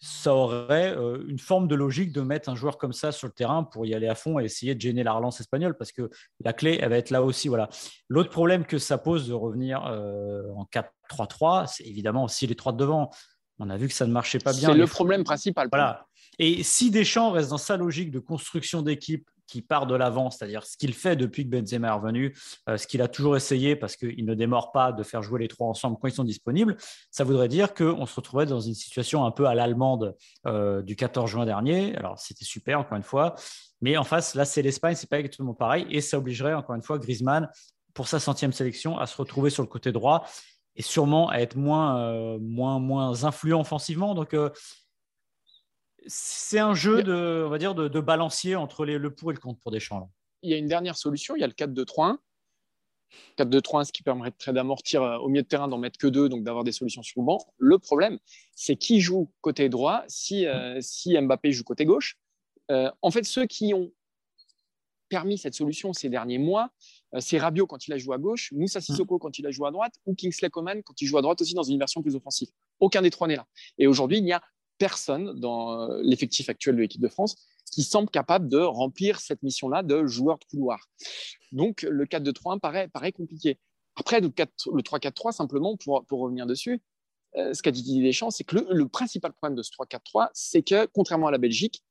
ça 0.00 0.34
aurait 0.34 0.96
euh, 0.96 1.22
une 1.28 1.38
forme 1.38 1.68
de 1.68 1.74
logique 1.74 2.12
de 2.12 2.22
mettre 2.22 2.48
un 2.48 2.54
joueur 2.54 2.78
comme 2.78 2.94
ça 2.94 3.12
sur 3.12 3.26
le 3.26 3.34
terrain 3.34 3.64
pour 3.64 3.84
y 3.84 3.94
aller 3.94 4.08
à 4.08 4.14
fond 4.14 4.40
et 4.40 4.44
essayer 4.44 4.74
de 4.74 4.80
gêner 4.80 5.02
la 5.02 5.12
relance 5.12 5.40
espagnole 5.40 5.76
parce 5.76 5.92
que 5.92 6.08
la 6.42 6.54
clé, 6.54 6.78
elle 6.80 6.88
va 6.88 6.96
être 6.96 7.10
là 7.10 7.22
aussi. 7.22 7.48
Voilà. 7.48 7.68
L'autre 8.08 8.30
problème 8.30 8.64
que 8.64 8.78
ça 8.78 8.96
pose 8.96 9.28
de 9.28 9.34
revenir 9.34 9.84
euh, 9.86 10.42
en 10.56 10.66
4-3-3, 11.12 11.66
c'est 11.66 11.84
évidemment 11.84 12.24
aussi 12.24 12.46
les 12.46 12.54
trois 12.54 12.72
de 12.72 12.78
devant. 12.78 13.10
On 13.58 13.68
a 13.68 13.76
vu 13.76 13.88
que 13.88 13.94
ça 13.94 14.06
ne 14.06 14.12
marchait 14.12 14.38
pas 14.38 14.54
bien. 14.54 14.70
C'est 14.70 14.78
le 14.78 14.86
problème 14.86 15.22
principal. 15.22 15.68
Voilà. 15.70 16.06
Et 16.38 16.62
si 16.62 16.90
Deschamps 16.90 17.32
reste 17.32 17.50
dans 17.50 17.58
sa 17.58 17.76
logique 17.76 18.10
de 18.10 18.20
construction 18.20 18.80
d'équipe 18.80 19.28
qui 19.50 19.62
part 19.62 19.86
de 19.86 19.94
l'avant, 19.94 20.30
c'est-à-dire 20.30 20.64
ce 20.64 20.76
qu'il 20.76 20.94
fait 20.94 21.16
depuis 21.16 21.44
que 21.44 21.50
Benzema 21.50 21.88
est 21.88 21.92
revenu, 21.92 22.36
euh, 22.68 22.76
ce 22.76 22.86
qu'il 22.86 23.02
a 23.02 23.08
toujours 23.08 23.36
essayé 23.36 23.76
parce 23.76 23.96
qu'il 23.96 24.24
ne 24.24 24.34
démord 24.34 24.72
pas 24.72 24.92
de 24.92 25.02
faire 25.02 25.22
jouer 25.22 25.40
les 25.40 25.48
trois 25.48 25.66
ensemble 25.66 25.96
quand 26.00 26.08
ils 26.08 26.14
sont 26.14 26.24
disponibles, 26.24 26.76
ça 27.10 27.24
voudrait 27.24 27.48
dire 27.48 27.74
qu'on 27.74 28.06
se 28.06 28.14
retrouverait 28.14 28.46
dans 28.46 28.60
une 28.60 28.74
situation 28.74 29.24
un 29.24 29.30
peu 29.30 29.46
à 29.46 29.54
l'allemande 29.54 30.16
euh, 30.46 30.82
du 30.82 30.96
14 30.96 31.28
juin 31.28 31.44
dernier. 31.44 31.96
Alors 31.96 32.18
c'était 32.18 32.44
super 32.44 32.80
encore 32.80 32.96
une 32.96 33.02
fois, 33.02 33.34
mais 33.80 33.96
en 33.96 34.04
face 34.04 34.34
là 34.34 34.44
c'est 34.44 34.62
l'Espagne, 34.62 34.94
c'est 34.94 35.10
pas 35.10 35.18
exactement 35.18 35.54
pareil 35.54 35.86
et 35.90 36.00
ça 36.00 36.18
obligerait 36.18 36.54
encore 36.54 36.76
une 36.76 36.82
fois 36.82 36.98
Griezmann 36.98 37.48
pour 37.92 38.06
sa 38.06 38.20
centième 38.20 38.52
sélection 38.52 38.98
à 38.98 39.06
se 39.06 39.16
retrouver 39.16 39.50
sur 39.50 39.62
le 39.62 39.68
côté 39.68 39.90
droit 39.90 40.24
et 40.76 40.82
sûrement 40.82 41.28
à 41.28 41.38
être 41.38 41.56
moins, 41.56 42.00
euh, 42.00 42.38
moins, 42.40 42.78
moins 42.78 43.24
influent 43.24 43.60
offensivement. 43.60 44.14
Donc, 44.14 44.34
c'est 46.06 46.58
un 46.58 46.74
jeu 46.74 47.02
de, 47.02 47.44
on 47.46 47.50
va 47.50 47.58
dire, 47.58 47.74
de, 47.74 48.00
balancier 48.00 48.56
entre 48.56 48.84
le 48.84 49.14
pour 49.14 49.30
et 49.30 49.34
le 49.34 49.40
contre 49.40 49.60
pour 49.60 49.70
Deschamps. 49.70 50.10
Il 50.42 50.50
y 50.50 50.54
a 50.54 50.56
une 50.56 50.66
dernière 50.66 50.96
solution, 50.96 51.36
il 51.36 51.40
y 51.40 51.44
a 51.44 51.46
le 51.46 51.52
4-2-3-1. 51.52 52.16
4-2-3-1, 53.38 53.84
ce 53.84 53.92
qui 53.92 54.02
permettrait 54.02 54.52
d'amortir 54.52 55.02
euh, 55.02 55.18
au 55.18 55.28
milieu 55.28 55.42
de 55.42 55.48
terrain, 55.48 55.68
d'en 55.68 55.78
mettre 55.78 55.98
que 55.98 56.06
deux, 56.06 56.28
donc 56.28 56.44
d'avoir 56.44 56.64
des 56.64 56.72
solutions 56.72 57.02
sur 57.02 57.20
le 57.20 57.26
banc. 57.26 57.38
Le 57.58 57.78
problème, 57.78 58.18
c'est 58.54 58.76
qui 58.76 59.00
joue 59.00 59.30
côté 59.40 59.68
droit 59.68 60.04
si, 60.08 60.46
euh, 60.46 60.78
si 60.80 61.18
Mbappé 61.20 61.52
joue 61.52 61.64
côté 61.64 61.84
gauche. 61.84 62.16
Euh, 62.70 62.90
en 63.02 63.10
fait, 63.10 63.24
ceux 63.24 63.46
qui 63.46 63.74
ont 63.74 63.90
permis 65.08 65.38
cette 65.38 65.54
solution 65.54 65.92
ces 65.92 66.08
derniers 66.08 66.38
mois, 66.38 66.70
c'est 67.18 67.38
Rabiot 67.38 67.66
quand 67.66 67.88
il 67.88 67.92
a 67.92 67.98
joué 67.98 68.14
à 68.14 68.18
gauche, 68.18 68.52
Moussa 68.52 68.80
Sissoko 68.80 69.18
quand 69.18 69.40
il 69.40 69.46
a 69.48 69.50
joué 69.50 69.66
à 69.66 69.72
droite, 69.72 69.94
ou 70.06 70.14
Kingsley 70.14 70.50
Coman 70.50 70.84
quand 70.84 71.02
il 71.02 71.06
joue 71.06 71.18
à 71.18 71.22
droite 71.22 71.40
aussi 71.40 71.54
dans 71.54 71.64
une 71.64 71.80
version 71.80 72.00
plus 72.00 72.14
offensive. 72.14 72.48
Aucun 72.78 73.02
des 73.02 73.10
trois 73.10 73.26
n'est 73.26 73.34
là. 73.34 73.44
Et 73.76 73.88
aujourd'hui, 73.88 74.18
il 74.18 74.24
n'y 74.24 74.32
a 74.32 74.40
personne 74.80 75.38
dans 75.38 75.90
euh, 75.90 76.00
l'effectif 76.02 76.48
actuel 76.48 76.74
de 76.74 76.80
l'équipe 76.80 77.02
de 77.02 77.08
France 77.08 77.36
qui 77.70 77.84
semble 77.84 78.08
capable 78.10 78.48
de 78.48 78.58
remplir 78.58 79.20
cette 79.20 79.44
mission-là 79.44 79.84
de 79.84 80.06
joueur 80.06 80.38
de 80.38 80.44
couloir. 80.46 80.88
Donc 81.52 81.82
le 81.82 82.04
4-2-3-1 82.06 82.58
paraît, 82.58 82.88
paraît 82.88 83.12
compliqué. 83.12 83.60
Après, 83.94 84.20
le, 84.20 84.28
3-4-3, 84.28 85.32
simplement, 85.32 85.76
pour, 85.76 86.04
pour, 86.06 86.20
revenir 86.20 86.46
dessus, 86.46 86.80
euh, 87.36 87.52
ce 87.52 87.62
qu'a 87.62 87.70
dit 87.70 87.82
Didier 87.82 88.02
Deschamps, 88.02 88.30
c'est 88.30 88.44
que 88.44 88.56
le, 88.56 88.88
principal 88.88 89.32
problème 89.32 89.56
de 89.56 89.62
ce 89.62 89.70
3-4-3, 89.72 90.30
c'est 90.32 90.62
que, 90.62 90.86
contrairement 90.86 91.26
à 91.26 91.30
la 91.30 91.38
Belgique, 91.38 91.84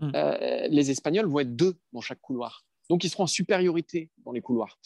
hmm. 0.00 0.10
euh, 0.14 0.66
les 0.68 0.90
Espagnols 0.90 1.26
vont 1.26 1.40
être 1.40 1.54
deux 1.54 1.76
dans 1.92 2.00
chaque 2.00 2.20
couloir. 2.20 2.64
Donc, 2.90 3.04
ils 3.04 3.10
seront 3.10 3.24
en 3.24 3.28
supériorité 3.28 4.10
dans 4.24 4.32
les 4.32 4.40
couloirs. 4.40 4.78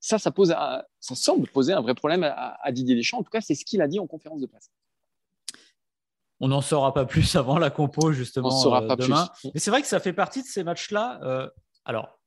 Ça, 0.00 0.18
ça, 0.18 0.30
pose 0.30 0.48
ça 0.48 1.14
semble 1.14 1.46
poser 1.48 1.72
un 1.72 1.82
vrai 1.82 1.94
problème 1.94 2.22
à, 2.24 2.56
à 2.62 2.72
Didier 2.72 2.96
Deschamps. 2.96 3.18
En 3.18 3.22
tout 3.22 3.30
cas, 3.30 3.42
c'est 3.42 3.54
ce 3.54 3.64
qu'il 3.64 3.82
a 3.82 3.88
dit 3.88 4.00
en 4.00 4.06
conférence 4.06 4.40
de 4.40 4.46
presse. 4.46 4.70
On 6.40 6.48
n'en 6.48 6.60
saura 6.60 6.94
pas 6.94 7.04
plus 7.04 7.36
avant 7.36 7.58
la 7.58 7.70
compo, 7.70 8.12
justement, 8.12 8.48
on 8.48 8.62
saura 8.62 8.82
euh, 8.82 8.88
pas 8.88 8.96
demain. 8.96 9.28
Plus. 9.40 9.50
Mais 9.54 9.60
c'est 9.60 9.70
vrai 9.70 9.82
que 9.82 9.88
ça 9.88 10.00
fait 10.00 10.12
partie 10.12 10.42
de 10.42 10.48
ces 10.48 10.64
matchs-là. 10.64 11.20
Euh, 11.22 11.48
alors, 11.84 12.18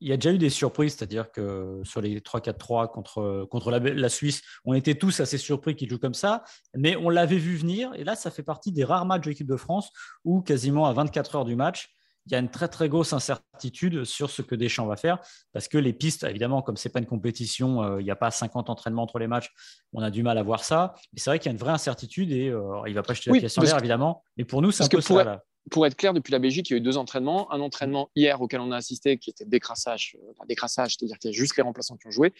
il 0.00 0.08
y 0.08 0.12
a 0.12 0.16
déjà 0.16 0.32
eu 0.32 0.38
des 0.38 0.50
surprises, 0.50 0.94
c'est-à-dire 0.94 1.32
que 1.32 1.80
sur 1.84 2.02
les 2.02 2.20
3-4-3 2.20 2.90
contre, 2.90 3.46
contre 3.50 3.70
la, 3.70 4.08
Suisse, 4.10 4.42
on 4.66 4.74
était 4.74 4.94
tous 4.94 5.20
assez 5.20 5.38
surpris 5.38 5.74
qu'ils 5.74 5.88
jouent 5.88 5.98
comme 5.98 6.14
ça, 6.14 6.44
mais 6.74 6.96
on 6.96 7.08
l'avait 7.08 7.38
vu 7.38 7.56
venir. 7.56 7.94
Et 7.94 8.04
là, 8.04 8.14
ça 8.14 8.30
fait 8.30 8.42
partie 8.42 8.72
des 8.72 8.84
rares 8.84 9.06
matchs 9.06 9.24
de 9.24 9.30
l'équipe 9.30 9.46
de 9.46 9.56
France 9.56 9.90
où 10.24 10.42
quasiment 10.42 10.86
à 10.86 10.92
24 10.92 11.36
heures 11.36 11.44
du 11.46 11.56
match, 11.56 11.95
il 12.26 12.32
y 12.32 12.34
a 12.34 12.38
une 12.38 12.50
très 12.50 12.68
très 12.68 12.88
grosse 12.88 13.12
incertitude 13.12 14.04
sur 14.04 14.30
ce 14.30 14.42
que 14.42 14.54
Deschamps 14.54 14.86
va 14.86 14.96
faire, 14.96 15.18
parce 15.52 15.68
que 15.68 15.78
les 15.78 15.92
pistes, 15.92 16.24
évidemment, 16.24 16.62
comme 16.62 16.76
c'est 16.76 16.88
pas 16.88 16.98
une 16.98 17.06
compétition, 17.06 17.82
euh, 17.82 18.00
il 18.00 18.04
n'y 18.04 18.10
a 18.10 18.16
pas 18.16 18.30
50 18.30 18.70
entraînements 18.70 19.02
entre 19.02 19.18
les 19.18 19.26
matchs, 19.26 19.52
on 19.92 20.02
a 20.02 20.10
du 20.10 20.22
mal 20.22 20.38
à 20.38 20.42
voir 20.42 20.64
ça. 20.64 20.94
Mais 21.12 21.20
c'est 21.20 21.30
vrai 21.30 21.38
qu'il 21.38 21.46
y 21.46 21.50
a 21.50 21.52
une 21.52 21.58
vraie 21.58 21.72
incertitude 21.72 22.32
et 22.32 22.48
euh, 22.48 22.82
il 22.86 22.94
va 22.94 23.02
pas 23.02 23.14
jeter 23.14 23.30
la 23.30 23.38
pièce 23.38 23.56
en 23.58 23.62
l'air, 23.62 23.78
évidemment. 23.78 24.22
Mais 24.36 24.44
pour 24.44 24.62
nous, 24.62 24.70
c'est 24.70 24.84
un 24.84 24.88
peu 24.88 25.00
ça. 25.00 25.24
Là 25.24 25.42
pour 25.70 25.86
être 25.86 25.96
clair, 25.96 26.14
depuis 26.14 26.32
la 26.32 26.38
Belgique, 26.38 26.70
il 26.70 26.74
y 26.74 26.76
a 26.76 26.78
eu 26.78 26.80
deux 26.80 26.96
entraînements. 26.96 27.52
Un 27.52 27.60
entraînement 27.60 28.10
hier 28.14 28.40
auquel 28.40 28.60
on 28.60 28.70
a 28.70 28.76
assisté, 28.76 29.18
qui 29.18 29.30
était 29.30 29.44
décrassage, 29.44 30.16
euh, 30.22 30.44
décrassage, 30.48 30.96
c'est-à-dire 30.96 31.18
qu'il 31.18 31.30
y 31.30 31.34
a 31.34 31.36
juste 31.36 31.56
les 31.56 31.62
remplaçants 31.62 31.96
qui 31.96 32.06
ont 32.06 32.10
joué, 32.10 32.32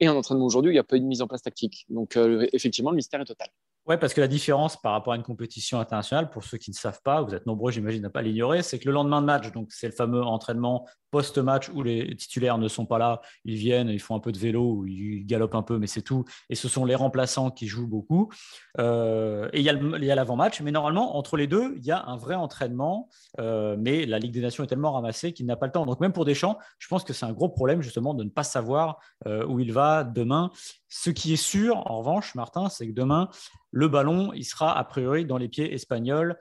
et 0.00 0.06
un 0.06 0.14
entraînement 0.14 0.44
aujourd'hui 0.44 0.70
où 0.70 0.72
il 0.72 0.76
n'y 0.76 0.80
a 0.80 0.84
pas 0.84 0.96
eu 0.96 1.00
de 1.00 1.04
mise 1.04 1.22
en 1.22 1.28
place 1.28 1.42
tactique. 1.42 1.86
Donc, 1.88 2.16
euh, 2.16 2.46
effectivement, 2.52 2.90
le 2.90 2.96
mystère 2.96 3.20
est 3.20 3.26
total. 3.26 3.48
Oui, 3.86 3.96
parce 4.00 4.14
que 4.14 4.20
la 4.20 4.28
différence 4.28 4.80
par 4.80 4.92
rapport 4.92 5.12
à 5.12 5.16
une 5.16 5.24
compétition 5.24 5.80
internationale, 5.80 6.30
pour 6.30 6.44
ceux 6.44 6.56
qui 6.56 6.70
ne 6.70 6.76
savent 6.76 7.00
pas, 7.02 7.20
vous 7.20 7.34
êtes 7.34 7.46
nombreux, 7.46 7.72
j'imagine, 7.72 8.04
à 8.04 8.08
ne 8.08 8.12
pas 8.12 8.22
l'ignorer, 8.22 8.62
c'est 8.62 8.78
que 8.78 8.86
le 8.86 8.92
lendemain 8.92 9.20
de 9.20 9.26
match, 9.26 9.50
donc 9.50 9.72
c'est 9.72 9.88
le 9.88 9.92
fameux 9.92 10.22
entraînement 10.22 10.86
post-match 11.10 11.68
où 11.68 11.82
les 11.82 12.16
titulaires 12.16 12.58
ne 12.58 12.68
sont 12.68 12.86
pas 12.86 12.98
là, 12.98 13.20
ils 13.44 13.56
viennent, 13.56 13.88
ils 13.88 14.00
font 14.00 14.14
un 14.14 14.20
peu 14.20 14.32
de 14.32 14.38
vélo, 14.38 14.84
ils 14.86 15.24
galopent 15.26 15.54
un 15.54 15.62
peu, 15.62 15.78
mais 15.78 15.86
c'est 15.86 16.02
tout. 16.02 16.24
Et 16.48 16.54
ce 16.54 16.68
sont 16.68 16.84
les 16.84 16.94
remplaçants 16.94 17.50
qui 17.50 17.66
jouent 17.66 17.86
beaucoup. 17.86 18.30
Euh, 18.78 19.48
et 19.52 19.60
il 19.60 19.64
y 19.64 20.10
a 20.10 20.14
l'avant-match, 20.14 20.60
mais 20.62 20.70
normalement, 20.70 21.16
entre 21.16 21.36
les 21.36 21.46
deux, 21.46 21.74
il 21.76 21.84
y 21.84 21.90
a 21.90 22.04
un 22.06 22.16
vrai 22.16 22.34
entraînement. 22.34 23.08
Euh, 23.40 23.76
mais 23.78 24.06
la 24.06 24.18
Ligue 24.18 24.32
des 24.32 24.40
Nations 24.40 24.64
est 24.64 24.68
tellement 24.68 24.92
ramassée 24.92 25.32
qu'il 25.32 25.44
n'a 25.46 25.56
pas 25.56 25.66
le 25.66 25.72
temps. 25.72 25.86
Donc 25.86 26.00
même 26.00 26.12
pour 26.12 26.24
Deschamps, 26.24 26.58
je 26.78 26.88
pense 26.88 27.04
que 27.04 27.12
c'est 27.12 27.26
un 27.26 27.32
gros 27.32 27.48
problème 27.48 27.82
justement 27.82 28.14
de 28.14 28.24
ne 28.24 28.30
pas 28.30 28.44
savoir 28.44 28.98
euh, 29.26 29.44
où 29.46 29.60
il 29.60 29.72
va 29.72 30.04
demain. 30.04 30.50
Ce 30.94 31.08
qui 31.08 31.32
est 31.32 31.42
sûr, 31.42 31.90
en 31.90 32.00
revanche, 32.00 32.34
Martin, 32.34 32.68
c'est 32.68 32.86
que 32.86 32.92
demain, 32.92 33.30
le 33.70 33.88
ballon, 33.88 34.30
il 34.34 34.44
sera 34.44 34.76
a 34.76 34.84
priori 34.84 35.24
dans 35.24 35.38
les 35.38 35.48
pieds 35.48 35.72
espagnols. 35.72 36.38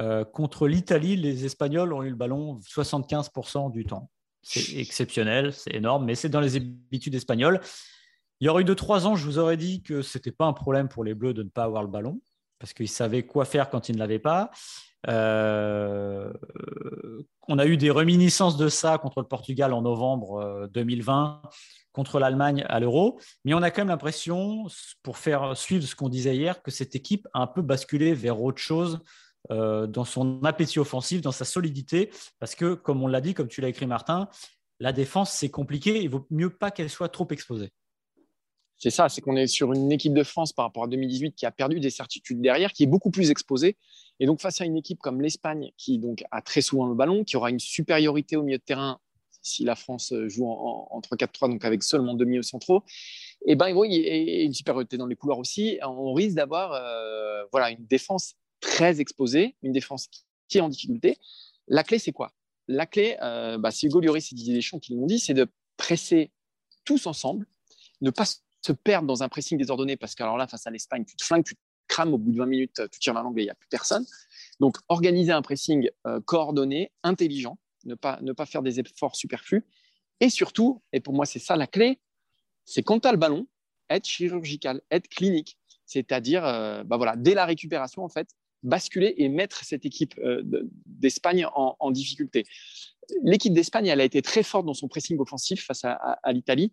Euh, 0.00 0.24
contre 0.24 0.66
l'Italie, 0.66 1.14
les 1.14 1.44
Espagnols 1.44 1.92
ont 1.92 2.02
eu 2.02 2.10
le 2.10 2.16
ballon 2.16 2.58
75% 2.68 3.70
du 3.70 3.84
temps. 3.84 4.10
C'est 4.42 4.76
exceptionnel, 4.76 5.52
c'est 5.52 5.72
énorme, 5.72 6.04
mais 6.04 6.16
c'est 6.16 6.28
dans 6.28 6.40
les 6.40 6.56
habitudes 6.56 7.14
espagnoles. 7.14 7.60
Il 8.40 8.46
y 8.46 8.48
aurait 8.48 8.62
eu 8.62 8.64
deux, 8.64 8.74
trois 8.74 9.06
ans, 9.06 9.14
je 9.14 9.24
vous 9.24 9.38
aurais 9.38 9.56
dit 9.56 9.84
que 9.84 10.02
ce 10.02 10.18
n'était 10.18 10.32
pas 10.32 10.46
un 10.46 10.52
problème 10.52 10.88
pour 10.88 11.04
les 11.04 11.14
Bleus 11.14 11.32
de 11.32 11.44
ne 11.44 11.48
pas 11.48 11.62
avoir 11.62 11.84
le 11.84 11.88
ballon, 11.88 12.20
parce 12.58 12.72
qu'ils 12.72 12.88
savaient 12.88 13.24
quoi 13.24 13.44
faire 13.44 13.70
quand 13.70 13.88
ils 13.88 13.94
ne 13.94 14.00
l'avaient 14.00 14.18
pas. 14.18 14.50
Euh, 15.08 16.32
on 17.46 17.60
a 17.60 17.66
eu 17.66 17.76
des 17.76 17.90
reminiscences 17.90 18.56
de 18.56 18.68
ça 18.68 18.98
contre 18.98 19.20
le 19.20 19.28
Portugal 19.28 19.72
en 19.72 19.82
novembre 19.82 20.68
2020, 20.72 21.42
euh, 21.44 21.48
contre 21.92 22.18
l'Allemagne 22.18 22.64
à 22.68 22.80
l'Euro, 22.80 23.20
mais 23.44 23.54
on 23.54 23.62
a 23.62 23.70
quand 23.70 23.82
même 23.82 23.88
l'impression, 23.88 24.66
pour 25.02 25.18
faire 25.18 25.56
suivre 25.56 25.86
ce 25.86 25.94
qu'on 25.94 26.08
disait 26.08 26.36
hier, 26.36 26.62
que 26.62 26.70
cette 26.70 26.94
équipe 26.94 27.28
a 27.34 27.42
un 27.42 27.46
peu 27.46 27.62
basculé 27.62 28.14
vers 28.14 28.42
autre 28.42 28.60
chose 28.60 29.00
euh, 29.50 29.86
dans 29.86 30.04
son 30.04 30.42
appétit 30.44 30.78
offensif, 30.78 31.20
dans 31.20 31.32
sa 31.32 31.44
solidité, 31.44 32.10
parce 32.38 32.54
que, 32.54 32.74
comme 32.74 33.02
on 33.02 33.06
l'a 33.06 33.20
dit, 33.20 33.34
comme 33.34 33.48
tu 33.48 33.60
l'as 33.60 33.68
écrit 33.68 33.86
Martin, 33.86 34.28
la 34.80 34.92
défense, 34.92 35.32
c'est 35.32 35.50
compliqué, 35.50 36.02
il 36.02 36.08
vaut 36.08 36.26
mieux 36.30 36.50
pas 36.50 36.70
qu'elle 36.70 36.90
soit 36.90 37.08
trop 37.08 37.28
exposée. 37.30 37.70
C'est 38.82 38.90
ça, 38.90 39.08
c'est 39.08 39.20
qu'on 39.20 39.36
est 39.36 39.46
sur 39.46 39.72
une 39.72 39.92
équipe 39.92 40.12
de 40.12 40.24
France 40.24 40.52
par 40.52 40.64
rapport 40.64 40.82
à 40.82 40.88
2018 40.88 41.36
qui 41.36 41.46
a 41.46 41.52
perdu 41.52 41.78
des 41.78 41.90
certitudes 41.90 42.40
derrière, 42.40 42.72
qui 42.72 42.82
est 42.82 42.88
beaucoup 42.88 43.12
plus 43.12 43.30
exposée. 43.30 43.76
Et 44.18 44.26
donc 44.26 44.40
face 44.40 44.60
à 44.60 44.64
une 44.64 44.76
équipe 44.76 44.98
comme 44.98 45.20
l'Espagne, 45.20 45.70
qui 45.76 46.00
donc 46.00 46.24
a 46.32 46.42
très 46.42 46.62
souvent 46.62 46.86
le 46.86 46.96
ballon, 46.96 47.22
qui 47.22 47.36
aura 47.36 47.50
une 47.50 47.60
supériorité 47.60 48.34
au 48.34 48.42
milieu 48.42 48.58
de 48.58 48.62
terrain 48.64 48.98
si 49.42 49.64
la 49.64 49.74
France 49.74 50.14
joue 50.26 50.46
en, 50.46 51.00
3-4-3, 51.00 51.50
donc 51.50 51.64
avec 51.64 51.82
seulement 51.82 52.14
deux 52.14 52.24
milieux 52.24 52.42
centraux, 52.42 52.84
et 53.44 53.52
eh 53.52 53.54
ben, 53.56 53.68
il 53.68 53.92
y 53.92 54.08
a 54.08 54.42
une 54.42 54.54
supériorité 54.54 54.96
dans 54.96 55.06
les 55.06 55.16
couloirs 55.16 55.38
aussi. 55.38 55.78
On 55.82 56.14
risque 56.14 56.36
d'avoir 56.36 56.72
euh, 56.74 57.44
voilà, 57.50 57.70
une 57.70 57.84
défense 57.86 58.34
très 58.60 59.00
exposée, 59.00 59.56
une 59.62 59.72
défense 59.72 60.08
qui 60.48 60.58
est 60.58 60.60
en 60.60 60.68
difficulté. 60.68 61.18
La 61.66 61.82
clé, 61.82 61.98
c'est 61.98 62.12
quoi? 62.12 62.32
La 62.68 62.86
clé, 62.86 63.16
euh, 63.20 63.58
bah, 63.58 63.72
c'est 63.72 63.88
Hugo 63.88 64.00
Lloris 64.00 64.30
et 64.30 64.36
Didier 64.36 64.54
Deschamps 64.54 64.78
qui 64.78 64.94
l'ont 64.94 65.06
dit, 65.06 65.18
c'est 65.18 65.34
de 65.34 65.48
presser 65.76 66.30
tous 66.84 67.08
ensemble, 67.08 67.46
ne 68.00 68.10
pas 68.10 68.24
se 68.26 68.72
perdre 68.72 69.08
dans 69.08 69.24
un 69.24 69.28
pressing 69.28 69.58
désordonné, 69.58 69.96
parce 69.96 70.14
que 70.14 70.22
là, 70.22 70.46
face 70.46 70.66
à 70.68 70.70
l'Espagne, 70.70 71.04
tu 71.04 71.16
te 71.16 71.24
flingues, 71.24 71.44
tu 71.44 71.56
te 71.56 71.60
crames 71.88 72.14
au 72.14 72.18
bout 72.18 72.30
de 72.30 72.38
20 72.38 72.46
minutes, 72.46 72.82
tu 72.92 73.00
tires 73.00 73.14
la 73.14 73.22
langue 73.22 73.38
et 73.38 73.42
il 73.42 73.46
n'y 73.46 73.50
a 73.50 73.54
plus 73.54 73.68
personne. 73.68 74.06
Donc, 74.60 74.78
organiser 74.88 75.32
un 75.32 75.42
pressing 75.42 75.90
euh, 76.06 76.20
coordonné, 76.20 76.92
intelligent, 77.02 77.58
ne 77.84 77.94
pas, 77.94 78.18
ne 78.22 78.32
pas 78.32 78.46
faire 78.46 78.62
des 78.62 78.80
efforts 78.80 79.16
superflus. 79.16 79.64
Et 80.20 80.30
surtout, 80.30 80.82
et 80.92 81.00
pour 81.00 81.14
moi, 81.14 81.26
c'est 81.26 81.38
ça 81.38 81.56
la 81.56 81.66
clé, 81.66 82.00
c'est 82.64 82.82
quand 82.82 83.00
tu 83.00 83.08
as 83.08 83.12
le 83.12 83.18
ballon, 83.18 83.46
être 83.90 84.06
chirurgical, 84.06 84.80
être 84.90 85.08
clinique. 85.08 85.58
C'est-à-dire, 85.84 86.44
euh, 86.44 86.84
bah 86.84 86.96
voilà, 86.96 87.16
dès 87.16 87.34
la 87.34 87.44
récupération, 87.44 88.04
en 88.04 88.08
fait, 88.08 88.28
basculer 88.62 89.14
et 89.18 89.28
mettre 89.28 89.64
cette 89.64 89.84
équipe 89.84 90.14
euh, 90.18 90.42
d'Espagne 90.86 91.46
en, 91.54 91.90
difficulté. 91.90 92.44
L'équipe 93.24 93.52
d'Espagne, 93.52 93.86
elle 93.86 94.00
a 94.00 94.04
été 94.04 94.22
très 94.22 94.42
forte 94.42 94.66
dans 94.66 94.74
son 94.74 94.88
pressing 94.88 95.18
offensif 95.18 95.64
face 95.66 95.84
à, 95.84 96.32
l'Italie. 96.32 96.72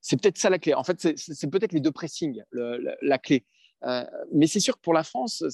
C'est 0.00 0.20
peut-être 0.20 0.38
ça 0.38 0.50
la 0.50 0.58
clé. 0.58 0.74
En 0.74 0.84
fait, 0.84 1.16
c'est 1.16 1.50
peut-être 1.50 1.72
les 1.72 1.80
deux 1.80 1.92
pressings 1.92 2.42
la, 2.52 3.18
clé. 3.18 3.44
Euh, 3.84 4.04
mais 4.32 4.46
c'est 4.46 4.60
sûr 4.60 4.76
que 4.76 4.80
pour 4.80 4.94
la 4.94 5.04
France, 5.04 5.44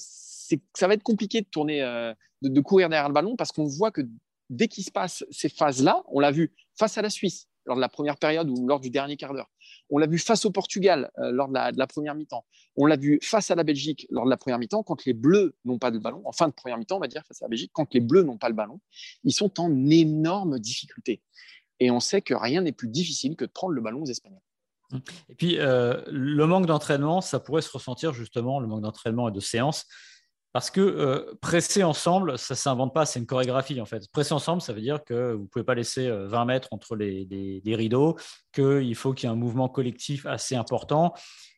ça 0.73 0.87
va 0.87 0.95
être 0.95 1.03
compliqué 1.03 1.41
de 1.41 1.47
tourner, 1.47 1.83
euh, 1.83 2.13
de, 2.41 2.61
courir 2.61 2.89
derrière 2.89 3.07
le 3.07 3.13
ballon 3.13 3.35
parce 3.35 3.51
qu'on 3.51 3.65
voit 3.65 3.91
que 3.91 4.01
dès 4.49 4.67
qu'il 4.67 4.83
se 4.83 4.91
passe 4.91 5.25
ces 5.31 5.49
phases-là, 5.49 6.03
on 6.07 6.19
l'a 6.19 6.31
vu 6.31 6.53
face 6.77 6.97
à 6.97 7.01
la 7.01 7.09
Suisse 7.09 7.47
lors 7.65 7.75
de 7.75 7.81
la 7.81 7.89
première 7.89 8.17
période 8.17 8.49
ou 8.49 8.67
lors 8.67 8.79
du 8.79 8.89
dernier 8.89 9.17
quart 9.17 9.33
d'heure. 9.33 9.49
On 9.89 9.97
l'a 9.97 10.07
vu 10.07 10.19
face 10.19 10.45
au 10.45 10.51
Portugal 10.51 11.11
euh, 11.17 11.31
lors 11.31 11.47
de 11.47 11.53
la, 11.53 11.87
première 11.87 12.15
mi-temps. 12.15 12.45
On 12.75 12.85
l'a 12.85 12.95
vu 12.95 13.19
face 13.23 13.51
à 13.51 13.55
la 13.55 13.63
Belgique 13.63 14.05
lors 14.09 14.25
de 14.25 14.29
la 14.29 14.37
première 14.37 14.59
mi-temps, 14.59 14.83
quand 14.83 15.05
les 15.05 15.13
Bleus 15.13 15.55
n'ont 15.65 15.79
pas 15.79 15.91
de 15.91 15.99
ballon, 15.99 16.21
en 16.25 16.31
fin 16.31 16.47
de 16.47 16.53
première 16.53 16.77
mi-temps, 16.77 16.97
on 16.97 16.99
va 16.99 17.07
dire, 17.07 17.23
face 17.27 17.41
à 17.41 17.45
la 17.45 17.49
Belgique, 17.49 17.71
quand 17.73 17.93
les 17.93 17.99
Bleus 17.99 18.23
n'ont 18.23 18.37
pas 18.37 18.49
le 18.49 18.55
ballon, 18.55 18.79
ils 19.23 19.33
sont 19.33 19.59
en 19.59 19.89
énorme 19.89 20.59
difficulté. 20.59 21.21
Et 21.79 21.91
on 21.91 21.99
sait 21.99 22.21
que 22.21 22.33
rien 22.33 22.61
n'est 22.61 22.71
plus 22.71 22.87
difficile 22.87 23.35
que 23.35 23.45
de 23.45 23.51
prendre 23.51 23.73
le 23.73 23.81
ballon 23.81 24.03
aux 24.03 24.07
Espagnols. 24.07 24.41
Et 25.29 25.35
puis, 25.35 25.57
euh, 25.59 26.01
le 26.07 26.45
manque 26.45 26.67
d'entraînement, 26.67 27.21
ça 27.21 27.39
pourrait 27.39 27.63
se 27.63 27.71
ressentir 27.71 28.13
justement, 28.13 28.59
le 28.59 28.67
manque 28.67 28.81
d'entraînement 28.81 29.27
et 29.29 29.31
de 29.31 29.39
séance, 29.39 29.87
parce 30.55 30.71
que 30.71 30.79
euh, 30.79 31.37
presser 31.41 31.83
ensemble, 31.83 32.37
ça 32.37 32.53
ne 32.53 32.57
s'invente 32.57 32.93
pas, 32.93 33.05
c'est 33.05 33.19
une 33.19 33.25
chorégraphie 33.25 33.81
en 33.81 33.85
fait. 33.85 34.09
Presser 34.09 34.31
ensemble, 34.31 34.61
ça 34.61 34.71
veut 34.71 34.79
dire 34.79 35.03
que 35.03 35.33
vous 35.33 35.41
ne 35.41 35.47
pouvez 35.47 35.65
pas 35.65 35.75
laisser 35.75 36.09
20 36.09 36.13
euh, 36.13 36.45
mètres 36.45 36.69
entre 36.71 36.95
les, 36.95 37.61
rideaux, 37.65 38.15
qu'il 38.53 38.95
faut 38.95 39.11
qu'il 39.11 39.27
y 39.27 39.29
ait 39.29 39.35
un 39.35 39.37
mouvement 39.37 39.67
collectif 39.67 40.25
assez 40.25 40.55
important. 40.55 41.13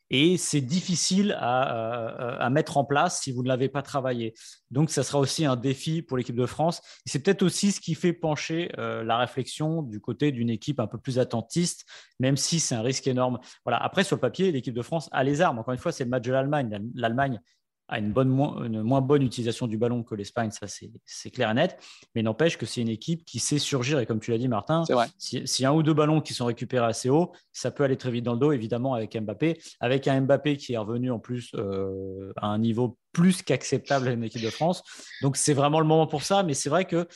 Et 0.10 0.38
c'est 0.38 0.62
difficile 0.62 1.38
à, 1.40 2.50
mettre 2.50 2.78
en 2.78 2.86
place 2.86 3.22
si 3.22 3.32
vous 3.32 3.44
ne 3.44 3.50
l'avez 3.50 3.70
pas 3.70 3.84
travaillé. 3.84 4.34
Donc, 4.72 4.90
ça 4.90 5.04
sera 5.04 5.20
aussi 5.20 5.46
un 5.46 5.58
défi 5.58 6.02
pour 6.02 6.18
l'équipe 6.18 6.36
de 6.36 6.46
France. 6.46 6.82
C'est 7.06 7.20
peut-être 7.20 7.44
aussi 7.44 7.74
ce 7.74 7.80
qui 7.80 7.94
fait 7.94 8.14
pencher 8.14 8.72
euh, 8.80 9.04
la 9.04 9.18
réflexion 9.18 9.84
du 9.84 10.00
côté 10.00 10.32
d'une 10.32 10.50
équipe 10.50 10.80
un 10.80 10.88
peu 10.88 10.98
plus 10.98 11.20
attentiste, 11.20 11.86
même 12.20 12.38
si 12.38 12.60
c'est 12.60 12.74
un 12.74 12.82
risque 12.82 13.06
énorme. 13.06 13.38
Voilà. 13.64 13.78
Après, 13.84 14.04
sur 14.04 14.16
le 14.16 14.22
papier, 14.22 14.52
l'équipe 14.52 14.74
de 14.74 14.82
France 14.82 15.08
a 15.12 15.24
les 15.24 15.42
armes. 15.42 15.60
Encore 15.60 15.74
une 15.74 15.80
fois, 15.80 15.92
c'est 15.92 16.06
le 16.06 16.10
match 16.10 16.24
de 16.24 16.32
l'Allemagne. 16.32 16.80
L'Allemagne 16.96 17.42
a 17.88 18.00
une, 18.00 18.12
bonne, 18.12 18.30
une 18.66 18.82
moins 18.82 19.02
bonne 19.02 19.22
utilisation 19.22 19.68
du 19.68 19.78
ballon 19.78 20.04
que 20.04 20.16
l'Espagne, 20.16 20.52
ça 20.52 20.68
c'est 20.68 21.32
clair 21.32 21.52
et 21.52 21.54
net, 21.54 21.80
mais 22.16 22.22
n'empêche 22.22 22.58
que 22.58 22.66
c'est 22.66 22.82
une 22.82 22.90
équipe 22.90 23.24
qui 23.26 23.40
sait 23.40 23.60
surgir, 23.60 24.00
et 24.00 24.06
comme 24.06 24.20
tu 24.20 24.32
l'as 24.32 24.38
dit 24.38 24.48
Martin, 24.48 24.84
s'il 25.18 25.46
y 25.60 25.66
a 25.66 25.70
un 25.70 25.74
ou 25.74 25.84
deux 25.84 25.94
ballons 25.94 26.22
qui 26.22 26.34
sont 26.34 26.46
récupérés 26.46 26.86
assez 26.86 27.10
haut, 27.10 27.32
ça 27.54 27.72
peut 27.72 27.84
aller 27.84 27.98
très 27.98 28.12
vite 28.12 28.26
dans 28.26 28.34
le 28.34 28.40
dos, 28.40 28.52
évidemment, 28.52 28.94
avec 28.94 29.16
Mbappé, 29.16 29.60
avec 29.80 30.08
un 30.08 30.22
Mbappé 30.22 30.58
qui 30.58 30.74
est 30.74 30.78
revenu 30.78 31.12
en 31.12 31.20
plus 31.20 31.52
euh, 31.56 32.34
à 32.36 32.48
un 32.48 32.60
niveau 32.60 32.98
plus 33.14 33.42
qu'acceptable 33.42 34.08
à 34.10 34.12
une 34.12 34.24
équipe 34.24 34.44
de 34.44 34.50
France. 34.50 34.84
Donc 35.22 35.38
c'est 35.38 35.54
vraiment 35.54 35.80
le 35.80 35.88
moment 35.88 36.08
pour 36.08 36.24
ça, 36.24 36.44
mais 36.44 36.54
c'est 36.54 36.70
vrai 36.70 36.86
que 36.86 37.08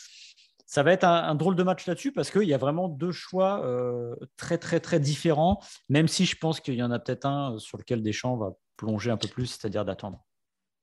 ça 0.66 0.84
va 0.84 0.94
être 0.94 1.04
un, 1.04 1.36
drôle 1.36 1.58
de 1.58 1.64
match 1.64 1.86
là-dessus 1.86 2.14
parce 2.14 2.32
qu'il 2.32 2.44
y 2.44 2.54
a 2.54 2.58
vraiment 2.58 2.88
deux 2.88 3.12
choix 3.12 3.62
euh, 3.66 4.16
très, 4.38 4.58
très, 4.58 4.80
très 4.80 5.02
différents, 5.02 5.60
même 5.90 6.08
si 6.08 6.26
je 6.26 6.38
pense 6.38 6.62
qu'il 6.62 6.76
y 6.76 6.84
en 6.84 6.92
a 6.92 6.98
peut-être 6.98 7.26
un 7.26 7.60
sur 7.60 7.78
lequel 7.78 8.02
Deschamps 8.02 8.38
va 8.38 8.54
plonger 8.78 9.12
un 9.12 9.18
peu 9.18 9.28
plus, 9.28 9.48
c'est-à-dire 9.48 9.84
d'attendre. 9.84 10.24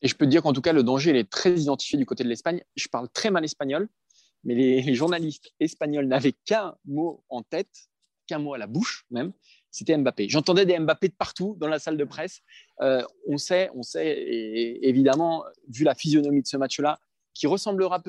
Et 0.02 0.08
je 0.08 0.14
peux 0.14 0.26
dire 0.26 0.42
qu'en 0.42 0.52
tout 0.52 0.60
cas, 0.60 0.72
le 0.72 0.82
danger, 0.82 1.10
il 1.10 1.16
est 1.16 1.28
très 1.28 1.58
identifié 1.58 1.98
du 1.98 2.06
côté 2.06 2.24
de 2.24 2.28
l'Espagne. 2.28 2.62
Je 2.76 2.88
parle 2.88 3.08
très 3.08 3.30
mal 3.30 3.44
espagnol, 3.44 3.88
mais 4.44 4.54
les, 4.54 4.94
journalistes 4.94 5.52
espagnols 5.60 6.06
n'avaient 6.06 6.34
qu'un 6.44 6.76
mot 6.84 7.24
en 7.28 7.42
tête, 7.42 7.88
qu'un 8.26 8.38
mot 8.38 8.54
à 8.54 8.58
la 8.58 8.66
bouche 8.66 9.06
même, 9.10 9.32
c'était 9.70 9.96
Mbappé. 9.96 10.28
J'entendais 10.28 10.66
des 10.66 10.78
Mbappé 10.78 11.08
de 11.08 11.14
partout 11.14 11.56
dans 11.58 11.68
la 11.68 11.78
salle 11.78 11.96
de 11.96 12.04
presse. 12.04 12.40
Euh, 12.80 13.02
on 13.26 13.38
sait, 13.38 13.70
on 13.74 13.82
sait, 13.82 14.06
et 14.06 14.88
évidemment, 14.88 15.44
vu 15.68 15.84
la 15.84 15.94
physionomie 15.94 16.42
de 16.42 16.46
ce 16.46 16.56
match-là, 16.56 17.00
qui 17.34 17.46
ressemblera 17.46 18.02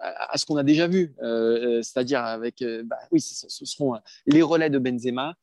à, 0.00 0.36
ce 0.36 0.44
qu'on 0.44 0.56
a 0.56 0.62
déjà 0.62 0.86
vu, 0.86 1.14
euh, 1.22 1.78
euh, 1.78 1.82
c'est-à-dire 1.82 2.20
avec, 2.20 2.62
bah 2.84 2.98
oui, 3.10 3.20
ce, 3.20 3.48
seront 3.64 3.94
les 4.26 4.42
relais 4.42 4.68
de 4.68 4.78
Benzema, 4.78 5.34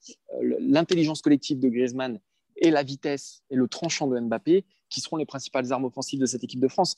l'intelligence 0.41 1.21
collective 1.23 1.59
de 1.59 1.69
Griezmann 1.69 2.19
et 2.57 2.69
la 2.69 2.83
vitesse 2.83 3.41
et 3.49 3.55
le 3.55 3.67
tranchant 3.67 4.07
de 4.07 4.19
Mbappé 4.19 4.63
qui 4.89 5.01
seront 5.01 5.17
les 5.17 5.25
principales 5.25 5.71
armes 5.71 5.85
offensives 5.85 6.19
de 6.19 6.25
cette 6.25 6.43
équipe 6.43 6.59
de 6.59 6.67
France. 6.67 6.97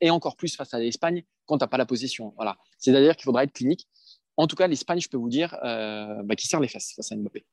Et 0.00 0.10
encore 0.10 0.36
plus 0.36 0.56
face 0.56 0.74
à 0.74 0.78
l'Espagne 0.78 1.24
quand 1.46 1.58
tu 1.58 1.64
n'as 1.64 1.68
pas 1.68 1.78
la 1.78 1.86
possession. 1.86 2.32
Voilà. 2.36 2.56
C'est-à-dire 2.78 3.16
qu'il 3.16 3.24
faudra 3.24 3.44
être 3.44 3.52
clinique. 3.52 3.88
En 4.36 4.46
tout 4.46 4.56
cas, 4.56 4.66
l'Espagne, 4.66 5.00
je 5.00 5.08
peux 5.08 5.16
vous 5.16 5.28
dire, 5.28 5.56
bah, 5.62 6.34
qui 6.36 6.48
serre 6.48 6.60
les 6.60 6.68
fesses 6.68 6.94
face 6.96 7.12
à 7.12 7.16
Mbappé. 7.16 7.44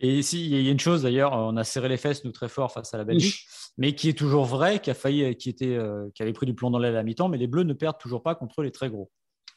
Et 0.00 0.18
ici, 0.18 0.44
il 0.44 0.60
y 0.60 0.68
a 0.68 0.70
une 0.70 0.80
chose 0.80 1.02
d'ailleurs, 1.02 1.32
on 1.32 1.56
a 1.56 1.64
serré 1.64 1.88
les 1.88 1.96
fesses 1.96 2.24
nous 2.24 2.32
très 2.32 2.48
fort 2.48 2.70
face 2.70 2.92
à 2.92 2.98
la 2.98 3.04
Belgique, 3.04 3.46
mais 3.78 3.94
qui 3.94 4.10
est 4.10 4.18
toujours 4.18 4.44
vrai, 4.44 4.80
qui 4.80 4.90
a 4.90 4.94
failli, 4.94 5.34
qui 5.36 5.48
était, 5.48 5.78
qui 6.14 6.22
avait 6.22 6.32
pris 6.34 6.44
du 6.44 6.54
plomb 6.54 6.70
dans 6.70 6.78
l'aile 6.78 6.94
à 6.94 6.98
la 6.98 7.02
mi-temps, 7.04 7.28
mais 7.28 7.38
les 7.38 7.46
Bleus 7.46 7.62
ne 7.62 7.72
perdent 7.72 7.98
toujours 7.98 8.22
pas 8.22 8.34
contre 8.34 8.62
les 8.62 8.72
très 8.72 8.90
gros. 8.90 9.10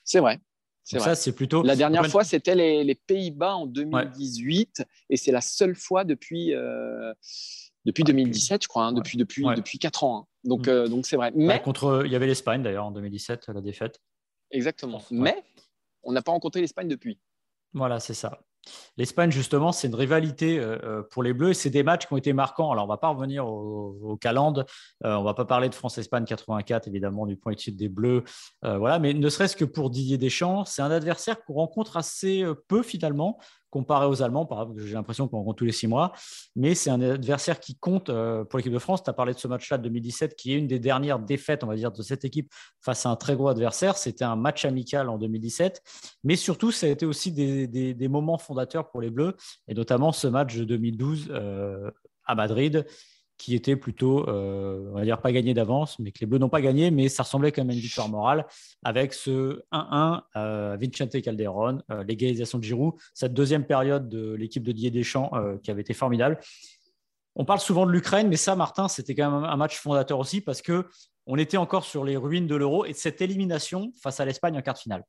C'est 0.06 0.20
vrai. 0.20 0.40
Ça, 0.84 1.16
c'est 1.16 1.34
plutôt. 1.34 1.64
La 1.64 1.76
dernière 1.76 2.08
fois, 2.08 2.24
c'était 2.24 2.56
les, 2.56 2.96
Pays-Bas 2.96 3.56
en 3.56 3.66
2018, 3.66 4.84
et 5.10 5.18
c'est 5.18 5.32
la 5.32 5.42
seule 5.42 5.76
fois 5.76 6.04
depuis, 6.06 6.54
euh, 6.54 7.14
depuis 7.86 8.04
2017, 8.04 8.64
je 8.64 8.68
crois, 8.68 8.86
hein, 8.86 8.94
depuis, 8.94 9.18
depuis, 9.18 9.44
depuis 9.56 9.80
4 9.80 10.04
ans. 10.04 10.18
Hein. 10.18 10.26
Donc, 10.44 10.68
mm. 10.68 10.70
euh, 10.70 10.88
donc 10.88 11.06
c'est 11.06 11.16
vrai. 11.16 11.32
Mais... 11.36 11.62
contre, 11.62 12.04
il 12.06 12.12
y 12.12 12.16
avait 12.16 12.28
l'Espagne 12.28 12.64
d'ailleurs 12.64 12.86
en 12.86 12.92
2017, 12.92 13.48
la 13.48 13.62
défaite. 13.62 14.00
Exactement. 14.52 15.02
Mais 15.12 15.44
on 16.04 16.12
n'a 16.12 16.22
pas 16.22 16.32
rencontré 16.32 16.62
l'Espagne 16.62 16.88
depuis. 16.88 17.20
Voilà, 17.74 18.00
c'est 18.00 18.14
ça. 18.14 18.40
L'Espagne, 18.98 19.32
justement, 19.32 19.72
c'est 19.72 19.88
une 19.88 19.96
rivalité 19.96 20.60
euh, 20.60 20.78
euh, 20.84 21.04
pour 21.04 21.24
les 21.24 21.34
Bleus 21.34 21.52
et 21.52 21.54
c'est 21.54 21.70
des 21.70 21.84
matchs 21.84 22.08
qui 22.08 22.14
ont 22.14 22.18
été 22.18 22.34
marquants. 22.34 22.72
Alors, 22.72 22.86
on 22.86 22.88
ne 22.88 22.92
va 22.92 22.98
pas 22.98 23.10
revenir 23.10 23.48
au, 23.48 23.98
au 24.02 24.20
euh, 24.26 24.56
on 25.04 25.20
ne 25.20 25.24
va 25.24 25.34
pas 25.34 25.46
parler 25.46 25.70
de 25.70 25.76
France-Espagne 25.76 26.26
84, 26.26 26.88
évidemment, 26.88 27.26
du 27.26 27.38
point 27.38 27.54
de 27.54 27.62
vue 27.62 27.72
des 27.72 27.90
Bleus. 27.90 28.24
voilà, 28.62 29.00
mais 29.00 29.14
ne 29.14 29.30
serait-ce 29.30 29.56
que 29.56 29.66
pour 29.66 29.90
Didier 29.90 30.18
Deschamps, 30.18 30.66
c'est 30.66 30.82
un 30.82 30.92
adversaire 30.92 31.44
qu'on 31.44 31.54
rencontre 31.54 31.98
assez 31.98 32.44
peu 32.68 32.84
finalement 32.84 33.40
comparé 33.70 34.06
aux 34.06 34.22
Allemands, 34.22 34.48
j'ai 34.78 34.94
l'impression 34.94 35.28
qu'on 35.28 35.38
rencontre 35.38 35.58
tous 35.58 35.66
les 35.66 35.72
six 35.72 35.88
mois, 35.88 36.14
mais 36.56 36.76
c'est 36.76 36.90
un 36.90 37.02
adversaire 37.02 37.60
qui 37.60 37.76
compte 37.76 38.10
euh, 38.10 38.44
pour 38.44 38.58
l'équipe 38.58 38.74
de 38.74 38.80
France. 38.80 39.04
Tu 39.04 39.10
as 39.10 39.14
parlé 39.14 39.34
de 39.34 39.40
ce 39.40 39.48
match-là 39.48 39.78
de 39.78 39.84
2017, 39.84 40.36
qui 40.36 40.54
est 40.54 40.58
une 40.58 40.68
des 40.68 40.80
dernières 40.80 41.20
défaites, 41.20 41.64
on 41.64 41.68
va 41.68 41.76
dire, 41.76 41.92
de 41.92 42.02
cette 42.02 42.26
équipe 42.26 42.52
face 42.82 43.06
à 43.06 43.10
un 43.10 43.16
très 43.16 43.36
gros 43.36 43.50
adversaire. 43.50 43.98
C'était 43.98 44.24
un 44.24 44.36
match 44.36 44.66
amical 44.66 45.10
en 45.10 45.18
2017, 45.18 45.82
mais 46.24 46.36
surtout, 46.36 46.72
ça 46.72 46.88
a 46.88 46.90
été 46.90 47.06
aussi 47.06 47.32
des, 47.32 48.08
moments 48.08 48.38
fondateurs 48.38 48.90
pour 48.90 49.02
les 49.02 49.10
Bleus, 49.10 49.36
et 49.68 49.74
notamment 49.74 50.12
ce 50.12 50.28
match 50.28 50.56
de 50.56 50.64
2012 50.64 51.28
euh, 51.30 51.92
à 52.26 52.36
Madrid 52.36 52.86
qui 53.38 53.54
était 53.56 53.76
plutôt, 53.76 54.28
euh, 54.28 54.90
on 54.92 54.96
va 54.96 55.04
dire, 55.04 55.22
pas 55.22 55.32
gagné 55.32 55.54
d'avance, 55.54 56.00
mais 56.00 56.12
que 56.12 56.20
les 56.20 56.26
Bleus 56.26 56.40
n'ont 56.40 56.50
pas 56.50 56.62
gagné, 56.62 56.90
mais 56.90 57.08
ça 57.08 57.24
ressemblait 57.24 57.52
quand 57.52 57.62
même 57.62 57.70
à 57.70 57.74
une 57.74 57.80
victoire 57.80 58.10
morale 58.10 58.48
avec 58.84 59.14
ce 59.14 59.62
1-1 59.72 60.22
euh, 60.36 60.78
Vincente 60.82 61.22
Calderon, 61.22 61.82
euh, 61.92 62.04
l'égalisation 62.04 62.58
de 62.58 62.64
Giroud, 62.64 62.96
cette 63.14 63.34
deuxième 63.34 63.66
période 63.66 64.10
de 64.10 64.34
l'équipe 64.34 64.64
de 64.64 64.72
Didier 64.72 64.92
Deschamps 64.92 65.32
qui 65.64 65.72
avait 65.72 65.82
été 65.82 65.94
formidable. 65.94 66.40
On 67.36 67.46
parle 67.46 67.60
souvent 67.60 67.86
de 67.86 67.92
l'Ukraine, 67.92 68.28
mais 68.28 68.38
ça, 68.38 68.56
Martin, 68.56 68.88
c'était 68.88 69.14
quand 69.14 69.30
même 69.30 69.44
un 69.44 69.56
match 69.56 69.78
fondateur 69.78 70.18
aussi 70.18 70.42
parce 70.42 70.62
que 70.62 70.86
on 71.28 71.38
était 71.38 71.58
encore 71.58 71.84
sur 71.84 72.04
les 72.04 72.18
ruines 72.18 72.48
de 72.48 72.56
l'euro 72.56 72.86
et 72.86 72.94
de 72.94 72.98
cette 72.98 73.22
élimination 73.22 73.92
face 74.02 74.20
à 74.20 74.26
l'Espagne 74.26 74.58
en 74.58 74.62
quart 74.62 74.74
de 74.74 74.80
finale. 74.80 75.04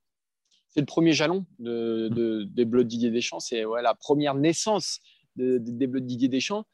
C'est 0.69 0.81
le 0.81 0.87
premier 0.87 1.13
jalon 1.13 1.47
de, 1.59 2.45
des 2.45 2.65
Bleus 2.67 2.85
de 2.85 2.89
Didier 2.89 3.11
Deschamps, 3.11 3.41
c'est 3.41 3.65
ouais, 3.65 3.81
la 3.81 3.95
première 3.95 4.35
naissance 4.35 5.01
des 5.37 5.87
Bleus 5.87 6.01
de 6.01 6.07
Didier 6.07 6.29
Deschamps 6.29 6.65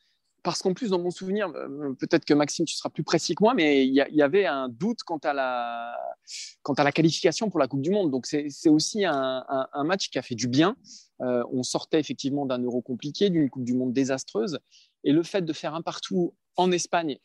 parce 0.44 0.60
qu'en 0.60 0.74
plus, 0.74 0.90
dans 0.90 1.00
mon 1.00 1.10
souvenir, 1.10 1.48
euh, 1.56 1.94
peut-être 1.94 2.26
que 2.26 2.34
Maxime, 2.34 2.66
tu 2.66 2.76
seras 2.76 2.90
plus 2.90 3.02
précis 3.02 3.34
que 3.34 3.42
moi, 3.42 3.54
mais 3.54 3.86
il 3.86 3.94
y, 3.94 4.22
avait 4.22 4.44
un 4.44 4.68
doute 4.68 5.02
quant 5.02 5.18
à, 5.24 5.32
la, 5.32 6.92
qualification 6.92 7.48
pour 7.48 7.58
la 7.58 7.66
Coupe 7.66 7.80
du 7.80 7.90
Monde. 7.90 8.10
Donc, 8.10 8.26
c'est 8.26 8.68
aussi 8.68 9.06
un, 9.06 9.66
match 9.84 10.10
qui 10.10 10.18
a 10.18 10.22
fait 10.22 10.34
du 10.34 10.46
bien. 10.46 10.76
Euh, 11.22 11.42
on 11.50 11.62
sortait 11.62 11.98
effectivement 11.98 12.44
d'un 12.44 12.58
euro 12.58 12.82
compliqué, 12.82 13.30
d'une 13.30 13.48
Coupe 13.48 13.64
du 13.64 13.72
Monde 13.72 13.94
désastreuse. 13.94 14.58
Et 15.02 15.12
le 15.12 15.22
fait 15.22 15.42
de 15.42 15.52
faire 15.54 15.74
un 15.74 15.80
partout 15.80 16.34
en 16.56 16.70
Espagne, 16.72 17.18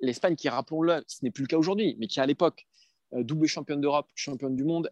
l'Espagne 0.00 0.36
qui, 0.36 0.50
rappelons-le, 0.50 1.02
ce 1.08 1.24
n'est 1.24 1.30
plus 1.30 1.44
le 1.44 1.48
cas 1.48 1.56
aujourd'hui, 1.56 1.96
mais 1.98 2.08
qui 2.08 2.20
à 2.20 2.26
l'époque, 2.26 2.66
euh, 3.14 3.22
double 3.22 3.46
championne 3.46 3.80
d'Europe, 3.80 4.10
championne 4.14 4.54
du 4.54 4.64
monde, 4.64 4.90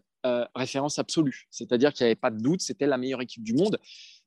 référence 0.55 0.97
absolue. 0.97 1.45
C'est-à-dire 1.51 1.93
qu'il 1.93 2.03
n'y 2.03 2.07
avait 2.07 2.15
pas 2.15 2.31
de 2.31 2.41
doute, 2.41 2.59
c'était 2.59 2.87
la 2.87 2.97
meilleure 2.97 3.21
équipe 3.21 3.43
du 3.43 3.53
monde. 3.53 3.77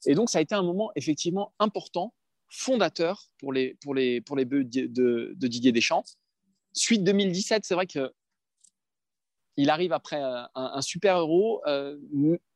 Et 0.07 0.15
donc, 0.15 0.31
ça 0.31 0.39
a 0.39 0.41
été 0.41 0.55
un 0.55 0.63
moment 0.63 0.93
effectivement 0.95 1.53
important 1.59 2.15
fondateur 2.49 3.29
pour 3.39 3.53
les, 3.53 3.75
pour 3.83 3.95
les, 3.95 4.21
pour 4.21 4.37
les 4.37 4.45
Bleus 4.45 4.65
de, 4.65 5.35
Didier 5.37 5.73
Deschamps. 5.73 6.05
Suite 6.73 7.05
2017, 7.05 7.65
c'est 7.65 7.75
vrai 7.75 7.87
que 7.87 8.13
il 9.57 9.71
arrive 9.71 9.93
après 9.93 10.21
un, 10.55 10.81
super 10.83 11.19
euro. 11.19 11.61
Euh, 11.67 11.99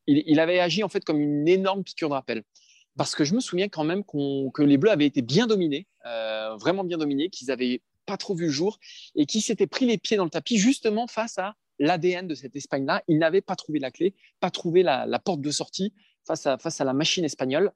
il, 0.07 0.39
avait 0.39 0.61
agi 0.61 0.85
en 0.85 0.89
fait 0.89 1.05
comme 1.05 1.21
une 1.21 1.49
énorme 1.49 1.83
piqûre 1.83 2.09
de 2.09 2.15
rappel. 2.15 2.45
Parce 2.97 3.17
que 3.17 3.25
je 3.25 3.35
me 3.35 3.41
souviens 3.41 3.69
quand 3.69 3.83
même 3.83 4.05
que 4.05 4.63
les 4.63 4.77
Bleus 4.77 4.91
avaient 4.91 5.07
été 5.07 5.21
bien 5.21 5.49
dominés, 5.49 5.89
euh, 6.07 6.55
vraiment 6.57 6.85
bien 6.85 6.99
dominés, 6.99 7.29
qu'ils 7.29 7.49
n'avaient 7.49 7.83
pas 8.07 8.17
trop 8.17 8.35
vu 8.35 8.47
le 8.47 8.53
jour 8.53 8.79
et 9.17 9.27
qui 9.27 9.41
s'étaient 9.41 9.67
pris 9.67 9.87
les 9.87 9.99
pieds 9.99 10.17
dans 10.17 10.25
le 10.25 10.31
tapis 10.31 10.59
justement 10.59 11.09
face 11.09 11.39
à 11.39 11.57
l'ADN 11.81 12.29
de 12.29 12.35
cette 12.37 12.55
Espagne-là. 12.55 13.03
Ils 13.09 13.19
n'avaient 13.19 13.41
pas 13.41 13.57
trouvé 13.57 13.81
la 13.81 13.91
clé, 13.91 14.15
pas 14.39 14.51
trouvé 14.51 14.85
la, 14.85 15.05
la, 15.07 15.19
porte 15.19 15.41
de 15.41 15.51
sortie 15.51 15.93
face 16.25 16.47
à, 16.47 16.59
face 16.59 16.81
à 16.81 16.85
la 16.85 16.93
machine 16.93 17.25
espagnole. 17.25 17.73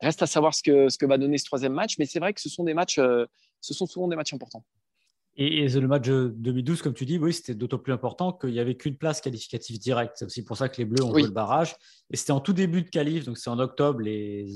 Reste 0.00 0.22
à 0.22 0.26
savoir 0.26 0.54
ce 0.54 0.62
que, 0.62 0.88
ce 0.88 0.98
que 0.98 1.06
va 1.06 1.18
donner 1.18 1.38
ce 1.38 1.44
troisième 1.44 1.72
match, 1.72 1.96
mais 1.98 2.06
c'est 2.06 2.20
vrai 2.20 2.32
que 2.32 2.40
ce 2.40 2.48
sont 2.48 2.64
des 2.64 2.74
matchs, 2.74 2.98
euh, 2.98 3.26
ce 3.60 3.74
sont 3.74 3.86
souvent 3.86 4.08
des 4.08 4.16
matchs 4.16 4.32
importants. 4.32 4.64
Et, 5.40 5.68
le 5.68 5.86
match 5.86 6.08
de 6.08 6.34
2012, 6.36 6.82
comme 6.82 6.94
tu 6.94 7.04
dis, 7.06 7.16
oui, 7.16 7.32
c'était 7.32 7.54
d'autant 7.54 7.78
plus 7.78 7.92
important 7.92 8.32
qu'il 8.32 8.50
n'y 8.50 8.58
avait 8.58 8.74
qu'une 8.74 8.96
place 8.96 9.20
qualificative 9.20 9.78
directe. 9.78 10.14
C'est 10.16 10.24
aussi 10.24 10.44
pour 10.44 10.56
ça 10.56 10.68
que 10.68 10.78
les 10.78 10.84
Bleus 10.84 11.04
ont 11.04 11.12
joué 11.12 11.22
le 11.22 11.28
barrage. 11.28 11.76
Et 12.10 12.16
c'était 12.16 12.32
en 12.32 12.40
tout 12.40 12.52
début 12.52 12.82
de 12.82 12.88
qualif, 12.88 13.24
donc 13.24 13.38
c'est 13.38 13.48
en 13.48 13.60
octobre. 13.60 14.00
Les, 14.00 14.52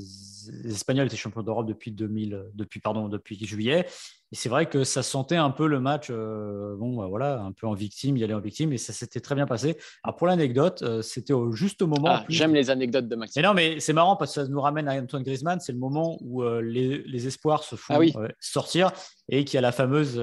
Espagnols 0.64 1.06
étaient 1.06 1.16
champions 1.16 1.44
d'Europe 1.44 1.68
depuis, 1.68 1.92
2000, 1.92 2.50
depuis, 2.54 2.80
pardon, 2.80 3.08
depuis 3.08 3.38
juillet. 3.46 3.86
Et 4.32 4.34
c'est 4.34 4.48
vrai 4.48 4.66
que 4.66 4.82
ça 4.82 5.02
sentait 5.02 5.36
un 5.36 5.50
peu 5.50 5.66
le 5.66 5.78
match, 5.78 6.08
euh, 6.10 6.74
bon, 6.78 6.96
bah, 6.96 7.06
voilà, 7.06 7.40
un 7.42 7.52
peu 7.52 7.66
en 7.66 7.74
victime, 7.74 8.16
y 8.16 8.24
aller 8.24 8.32
en 8.32 8.40
victime, 8.40 8.72
et 8.72 8.78
ça 8.78 8.94
s'était 8.94 9.20
très 9.20 9.34
bien 9.34 9.46
passé. 9.46 9.76
Alors 10.02 10.16
pour 10.16 10.26
l'anecdote, 10.26 10.80
euh, 10.80 11.02
c'était 11.02 11.34
au 11.34 11.52
juste 11.52 11.82
moment. 11.82 12.06
Ah, 12.06 12.24
J'aime 12.30 12.54
les 12.54 12.70
anecdotes 12.70 13.08
de 13.08 13.14
Maxime. 13.14 13.42
Mais 13.42 13.48
non, 13.48 13.52
mais 13.52 13.78
c'est 13.78 13.92
marrant 13.92 14.16
parce 14.16 14.34
que 14.34 14.42
ça 14.42 14.48
nous 14.48 14.60
ramène 14.60 14.88
à 14.88 14.94
Antoine 14.94 15.22
Griezmann. 15.22 15.60
C'est 15.60 15.72
le 15.72 15.78
moment 15.78 16.16
où 16.22 16.42
euh, 16.42 16.62
les, 16.62 17.26
espoirs 17.26 17.62
se 17.62 17.76
font 17.76 18.00
ah 18.00 18.28
sortir 18.40 18.90
et 19.28 19.44
qu'il 19.44 19.54
y 19.54 19.58
a 19.58 19.60
la 19.60 19.70
fameuse 19.70 20.20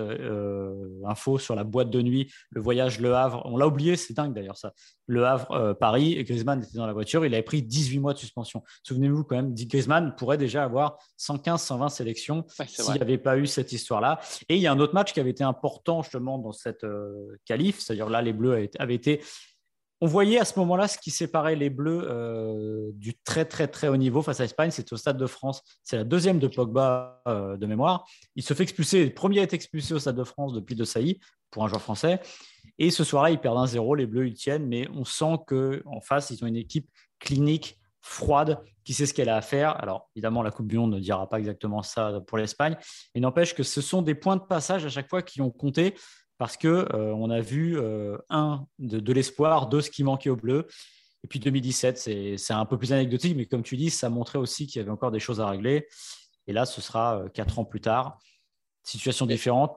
info 1.05 1.37
sur 1.37 1.55
la 1.55 1.63
boîte 1.63 1.89
de 1.89 2.01
nuit, 2.01 2.31
le 2.49 2.61
voyage 2.61 2.99
Le 2.99 3.15
Havre. 3.15 3.41
On 3.45 3.57
l'a 3.57 3.67
oublié, 3.67 3.95
c'est 3.95 4.13
dingue 4.13 4.33
d'ailleurs 4.33 4.57
ça. 4.57 4.73
Le 5.07 5.25
Havre, 5.25 5.73
Paris, 5.79 6.13
et 6.13 6.23
Griezmann 6.23 6.61
était 6.61 6.77
dans 6.77 6.85
la 6.85 6.93
voiture. 6.93 7.25
Il 7.25 7.33
avait 7.33 7.41
pris 7.41 7.63
18 7.63 7.99
mois 7.99 8.13
de 8.13 8.19
suspension. 8.19 8.61
Souvenez-vous 8.83 9.23
quand 9.23 9.37
même, 9.37 9.55
Griezmann 9.55 10.13
pourrait 10.17 10.37
déjà 10.37 10.63
avoir 10.63 10.97
115, 11.17 11.61
120 11.61 11.89
sélections 11.89 12.45
s'il 12.67 12.93
n'y 12.93 12.99
avait 12.99 13.17
pas 13.17 13.37
eu 13.37 13.47
cette 13.47 13.71
histoire 13.71 13.98
Et 14.47 14.55
il 14.55 14.61
y 14.61 14.67
a 14.67 14.71
un 14.71 14.79
autre 14.79 14.93
match 14.93 15.13
qui 15.13 15.19
avait 15.19 15.29
été 15.29 15.43
important 15.43 16.01
justement 16.01 16.37
dans 16.37 16.51
cette 16.51 16.83
euh, 16.83 17.37
qualif, 17.45 17.79
c'est-à-dire 17.79 18.09
là, 18.09 18.21
les 18.21 18.33
Bleus 18.33 18.69
avaient, 18.79 18.95
été. 18.95 19.21
On 20.01 20.07
voyait 20.07 20.39
à 20.39 20.45
ce 20.45 20.57
moment-là 20.59 20.87
ce 20.87 20.97
qui 20.97 21.11
séparait 21.11 21.55
les 21.55 21.69
Bleus 21.69 22.07
euh, 22.09 22.89
du 22.93 23.15
très 23.23 23.45
très 23.45 23.67
très 23.67 23.87
haut 23.87 23.97
niveau 23.97 24.21
face 24.21 24.39
à 24.39 24.43
l'Espagne. 24.43 24.71
C'était 24.71 24.93
au 24.93 24.97
Stade 24.97 25.17
de 25.17 25.27
France. 25.27 25.61
C'est 25.83 25.97
la 25.97 26.03
deuxième 26.03 26.39
de 26.39 26.47
Pogba 26.47 27.21
euh, 27.27 27.57
de 27.57 27.65
mémoire. 27.65 28.05
Il 28.35 28.43
se 28.43 28.53
fait 28.53 28.63
expulser. 28.63 29.05
Le 29.05 29.13
premier 29.13 29.41
été 29.41 29.55
expulsé 29.55 29.93
au 29.93 29.99
Stade 29.99 30.15
de 30.15 30.23
France 30.23 30.53
depuis 30.53 30.75
De 30.75 30.83
Sailly 30.83 31.19
pour 31.51 31.63
un 31.63 31.67
joueur 31.67 31.81
français. 31.81 32.19
Et 32.77 32.91
ce 32.91 33.03
soir-là, 33.03 33.31
ils 33.31 33.39
perdent 33.39 33.57
un 33.57 33.67
0 33.67 33.95
Les 33.95 34.05
Bleus, 34.05 34.27
ils 34.27 34.35
tiennent, 34.35 34.67
mais 34.67 34.87
on 34.93 35.03
sent 35.03 35.37
qu'en 35.47 35.99
face, 36.01 36.29
ils 36.29 36.43
ont 36.43 36.47
une 36.47 36.55
équipe 36.55 36.89
clinique 37.19 37.78
froide, 38.09 38.59
qui 38.83 38.93
sait 38.93 39.05
ce 39.05 39.13
qu'elle 39.13 39.29
a 39.29 39.37
à 39.37 39.41
faire. 39.41 39.79
Alors, 39.81 40.09
évidemment, 40.15 40.41
la 40.41 40.51
Coupe 40.51 40.67
du 40.67 40.77
Monde 40.77 40.93
ne 40.93 40.99
dira 40.99 41.29
pas 41.29 41.37
exactement 41.37 41.83
ça 41.83 42.21
pour 42.25 42.37
l'Espagne, 42.37 42.75
mais 43.13 43.21
n'empêche 43.21 43.53
que 43.53 43.63
ce 43.63 43.81
sont 43.81 44.01
des 44.01 44.15
points 44.15 44.35
de 44.35 44.41
passage 44.41 44.83
à 44.83 44.89
chaque 44.89 45.07
fois 45.07 45.21
qui 45.21 45.41
ont 45.41 45.51
compté 45.51 45.95
parce 46.39 46.57
que 46.57 46.67
euh, 46.67 47.13
on 47.13 47.29
a 47.29 47.39
vu 47.41 47.77
euh, 47.77 48.17
un 48.29 48.65
de, 48.79 49.13
l'espoir, 49.13 49.67
deux 49.67 49.81
ce 49.81 49.91
qui 49.91 50.03
manquait 50.03 50.29
au 50.29 50.35
bleu. 50.35 50.67
Et 51.23 51.27
puis 51.27 51.39
2017, 51.39 51.97
c'est 52.37 52.53
un 52.53 52.65
peu 52.65 52.77
plus 52.77 52.93
anecdotique, 52.93 53.35
mais 53.35 53.45
comme 53.45 53.61
tu 53.61 53.77
dis, 53.77 53.89
ça 53.89 54.09
montrait 54.09 54.39
aussi 54.39 54.65
qu'il 54.65 54.79
y 54.79 54.81
avait 54.81 54.91
encore 54.91 55.11
des 55.11 55.19
choses 55.19 55.41
à 55.41 55.47
régler. 55.47 55.87
Et 56.47 56.53
là, 56.53 56.65
ce 56.65 56.81
sera 56.81 57.19
euh, 57.19 57.29
quatre 57.29 57.59
ans 57.59 57.65
plus 57.65 57.81
tard, 57.81 58.17
situation 58.83 59.25
différente. 59.25 59.75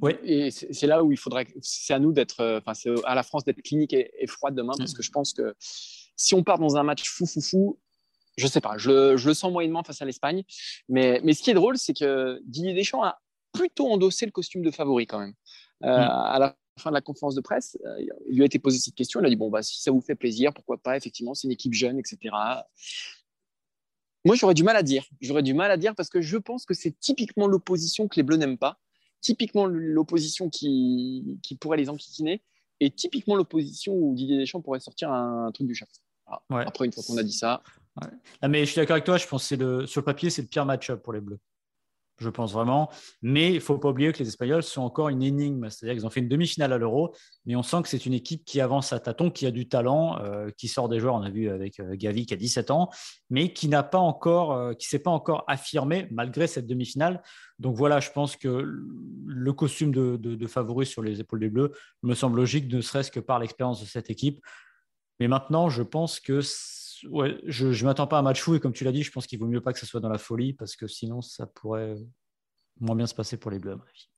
Oui. 0.00 0.12
Et 0.24 0.50
c'est 0.50 0.86
là 0.86 1.04
où 1.04 1.12
il 1.12 1.18
faudrait, 1.18 1.46
c'est 1.60 1.92
à 1.92 1.98
nous 1.98 2.12
d'être, 2.12 2.58
enfin, 2.58 2.72
c'est 2.72 2.90
à 3.04 3.14
la 3.14 3.22
France 3.22 3.44
d'être 3.44 3.60
clinique 3.62 3.92
et, 3.92 4.10
et 4.18 4.26
froide 4.26 4.54
demain, 4.54 4.74
parce 4.78 4.94
que 4.94 5.02
je 5.02 5.10
pense 5.10 5.32
que 5.32 5.54
si 6.18 6.34
on 6.34 6.42
part 6.42 6.58
dans 6.58 6.76
un 6.76 6.82
match 6.82 7.08
fou, 7.08 7.24
fou, 7.24 7.40
fou, 7.40 7.78
je 8.36 8.46
sais 8.46 8.60
pas, 8.60 8.76
je, 8.76 9.24
le 9.26 9.34
sens 9.34 9.50
moyennement 9.50 9.82
face 9.82 10.02
à 10.02 10.04
l'Espagne. 10.04 10.44
Mais, 10.88 11.20
mais 11.24 11.32
ce 11.32 11.42
qui 11.42 11.50
est 11.50 11.54
drôle, 11.54 11.78
c'est 11.78 11.94
que 11.94 12.40
Didier 12.44 12.74
Deschamps 12.74 13.02
a 13.02 13.20
plutôt 13.52 13.88
endossé 13.88 14.26
le 14.26 14.32
costume 14.32 14.62
de 14.62 14.70
favori 14.70 15.06
quand 15.06 15.20
même. 15.20 15.34
Euh, 15.84 15.96
mm. 15.96 16.10
À 16.10 16.38
la 16.38 16.56
fin 16.78 16.90
de 16.90 16.94
la 16.94 17.00
conférence 17.00 17.34
de 17.34 17.40
presse, 17.40 17.78
euh, 17.84 18.06
il 18.28 18.36
lui 18.36 18.42
a 18.42 18.46
été 18.46 18.58
posé 18.58 18.78
cette 18.78 18.94
question. 18.94 19.20
Il 19.20 19.26
a 19.26 19.30
dit 19.30 19.36
Bon, 19.36 19.48
bah, 19.48 19.62
si 19.62 19.80
ça 19.80 19.90
vous 19.90 20.00
fait 20.00 20.14
plaisir, 20.14 20.52
pourquoi 20.52 20.76
pas 20.76 20.96
Effectivement, 20.96 21.34
c'est 21.34 21.46
une 21.46 21.52
équipe 21.52 21.72
jeune, 21.72 21.98
etc. 21.98 22.34
Moi, 24.24 24.34
j'aurais 24.34 24.54
du 24.54 24.64
mal 24.64 24.76
à 24.76 24.82
dire. 24.82 25.04
J'aurais 25.20 25.42
du 25.42 25.54
mal 25.54 25.70
à 25.70 25.76
dire 25.76 25.94
parce 25.94 26.08
que 26.08 26.20
je 26.20 26.36
pense 26.36 26.66
que 26.66 26.74
c'est 26.74 26.98
typiquement 26.98 27.46
l'opposition 27.46 28.08
que 28.08 28.16
les 28.16 28.22
Bleus 28.22 28.36
n'aiment 28.36 28.58
pas, 28.58 28.78
typiquement 29.20 29.66
l'opposition 29.66 30.50
qui, 30.50 31.38
qui 31.42 31.56
pourrait 31.56 31.78
les 31.78 31.88
enquiquiner, 31.88 32.42
et 32.80 32.90
typiquement 32.90 33.34
l'opposition 33.34 33.94
où 33.94 34.14
Didier 34.14 34.38
Deschamps 34.38 34.60
pourrait 34.60 34.80
sortir 34.80 35.10
un, 35.12 35.50
truc 35.52 35.66
du 35.66 35.74
chapeau. 35.74 35.92
Après, 36.50 36.86
une 36.86 36.92
fois 36.92 37.02
qu'on 37.06 37.16
a 37.16 37.22
dit 37.22 37.32
ça. 37.32 37.62
mais 38.46 38.60
je 38.64 38.70
suis 38.70 38.76
d'accord 38.76 38.94
avec 38.94 39.04
toi, 39.04 39.16
je 39.16 39.26
pense 39.26 39.48
que 39.48 39.54
le, 39.54 39.86
sur 39.86 40.00
le 40.00 40.04
papier, 40.04 40.30
c'est 40.30 40.42
le 40.42 40.48
pire 40.48 40.66
match-up 40.66 41.02
pour 41.02 41.12
les 41.12 41.20
Bleus. 41.20 41.38
je 42.18 42.28
pense 42.28 42.52
vraiment. 42.52 42.90
Mais 43.22 43.50
il 43.50 43.54
ne 43.56 43.60
faut 43.60 43.78
pas 43.78 43.90
oublier 43.90 44.12
que 44.12 44.18
les 44.18 44.28
Espagnols 44.28 44.62
sont 44.62 44.82
encore 44.82 45.08
une 45.08 45.22
énigme. 45.22 45.70
C'est-à-dire 45.70 45.94
qu'ils 45.94 46.06
ont 46.06 46.10
fait 46.10 46.20
une 46.20 46.28
demi-finale 46.28 46.72
à 46.72 46.78
l'Euro, 46.78 47.14
mais 47.46 47.56
on 47.56 47.62
sent 47.62 47.82
que 47.82 47.88
c'est 47.88 48.06
une 48.06 48.14
équipe 48.14 48.44
qui 48.44 48.60
avance 48.60 48.92
à 48.92 49.00
tâtons, 49.00 49.30
qui 49.30 49.46
a 49.46 49.50
du 49.50 49.68
talent, 49.68 50.18
euh, 50.22 50.50
qui 50.56 50.68
sort 50.68 50.88
des 50.88 51.00
joueurs. 51.00 51.14
On 51.14 51.22
a 51.22 51.30
vu 51.30 51.48
avec 51.48 51.80
euh, 51.80 51.94
Gavi 51.94 52.26
qui 52.26 52.34
a 52.34 52.36
17 52.36 52.70
ans, 52.70 52.90
mais 53.30 53.52
qui 53.52 53.68
n'a 53.68 53.82
pas 53.82 53.98
encore, 53.98 54.52
euh, 54.52 54.74
qui 54.74 54.88
s'est 54.88 54.98
pas 54.98 55.10
encore 55.10 55.44
affirmé 55.46 56.08
malgré 56.10 56.46
cette 56.46 56.66
demi-finale. 56.66 57.22
Donc 57.58 57.76
voilà, 57.76 57.98
je 58.00 58.10
pense 58.10 58.36
que 58.36 58.48
le 59.26 59.52
costume 59.52 59.92
de, 59.92 60.46
favori 60.46 60.86
sur 60.86 61.02
les 61.02 61.20
épaules 61.20 61.40
des 61.40 61.50
Bleus 61.50 61.72
me 62.02 62.14
semble 62.14 62.36
logique, 62.36 62.72
ne 62.72 62.80
serait-ce 62.80 63.10
que 63.10 63.20
par 63.20 63.38
l'expérience 63.38 63.80
de 63.80 63.86
cette 63.86 64.10
équipe. 64.10 64.40
Mais 65.20 65.28
maintenant, 65.28 65.68
je 65.68 65.82
pense 65.82 66.20
que 66.20 66.40
je 66.40 67.66
ne 67.66 67.84
m'attends 67.84 68.06
pas 68.06 68.16
à 68.16 68.20
un 68.20 68.22
match 68.22 68.40
fou 68.40 68.54
et 68.54 68.60
comme 68.60 68.72
tu 68.72 68.84
l'as 68.84 68.92
dit, 68.92 69.02
je 69.02 69.10
pense 69.10 69.26
qu'il 69.26 69.38
vaut 69.38 69.46
mieux 69.46 69.60
pas 69.60 69.72
que 69.72 69.78
ce 69.78 69.86
soit 69.86 70.00
dans 70.00 70.08
la 70.08 70.18
folie 70.18 70.52
parce 70.52 70.76
que 70.76 70.86
sinon 70.86 71.22
ça 71.22 71.46
pourrait 71.46 71.96
moins 72.80 72.96
bien 72.96 73.06
se 73.06 73.14
passer 73.14 73.36
pour 73.36 73.50
les 73.50 73.58
Bleus 73.58 73.72
à 73.72 73.76
mon 73.76 73.82
avis. 73.82 74.08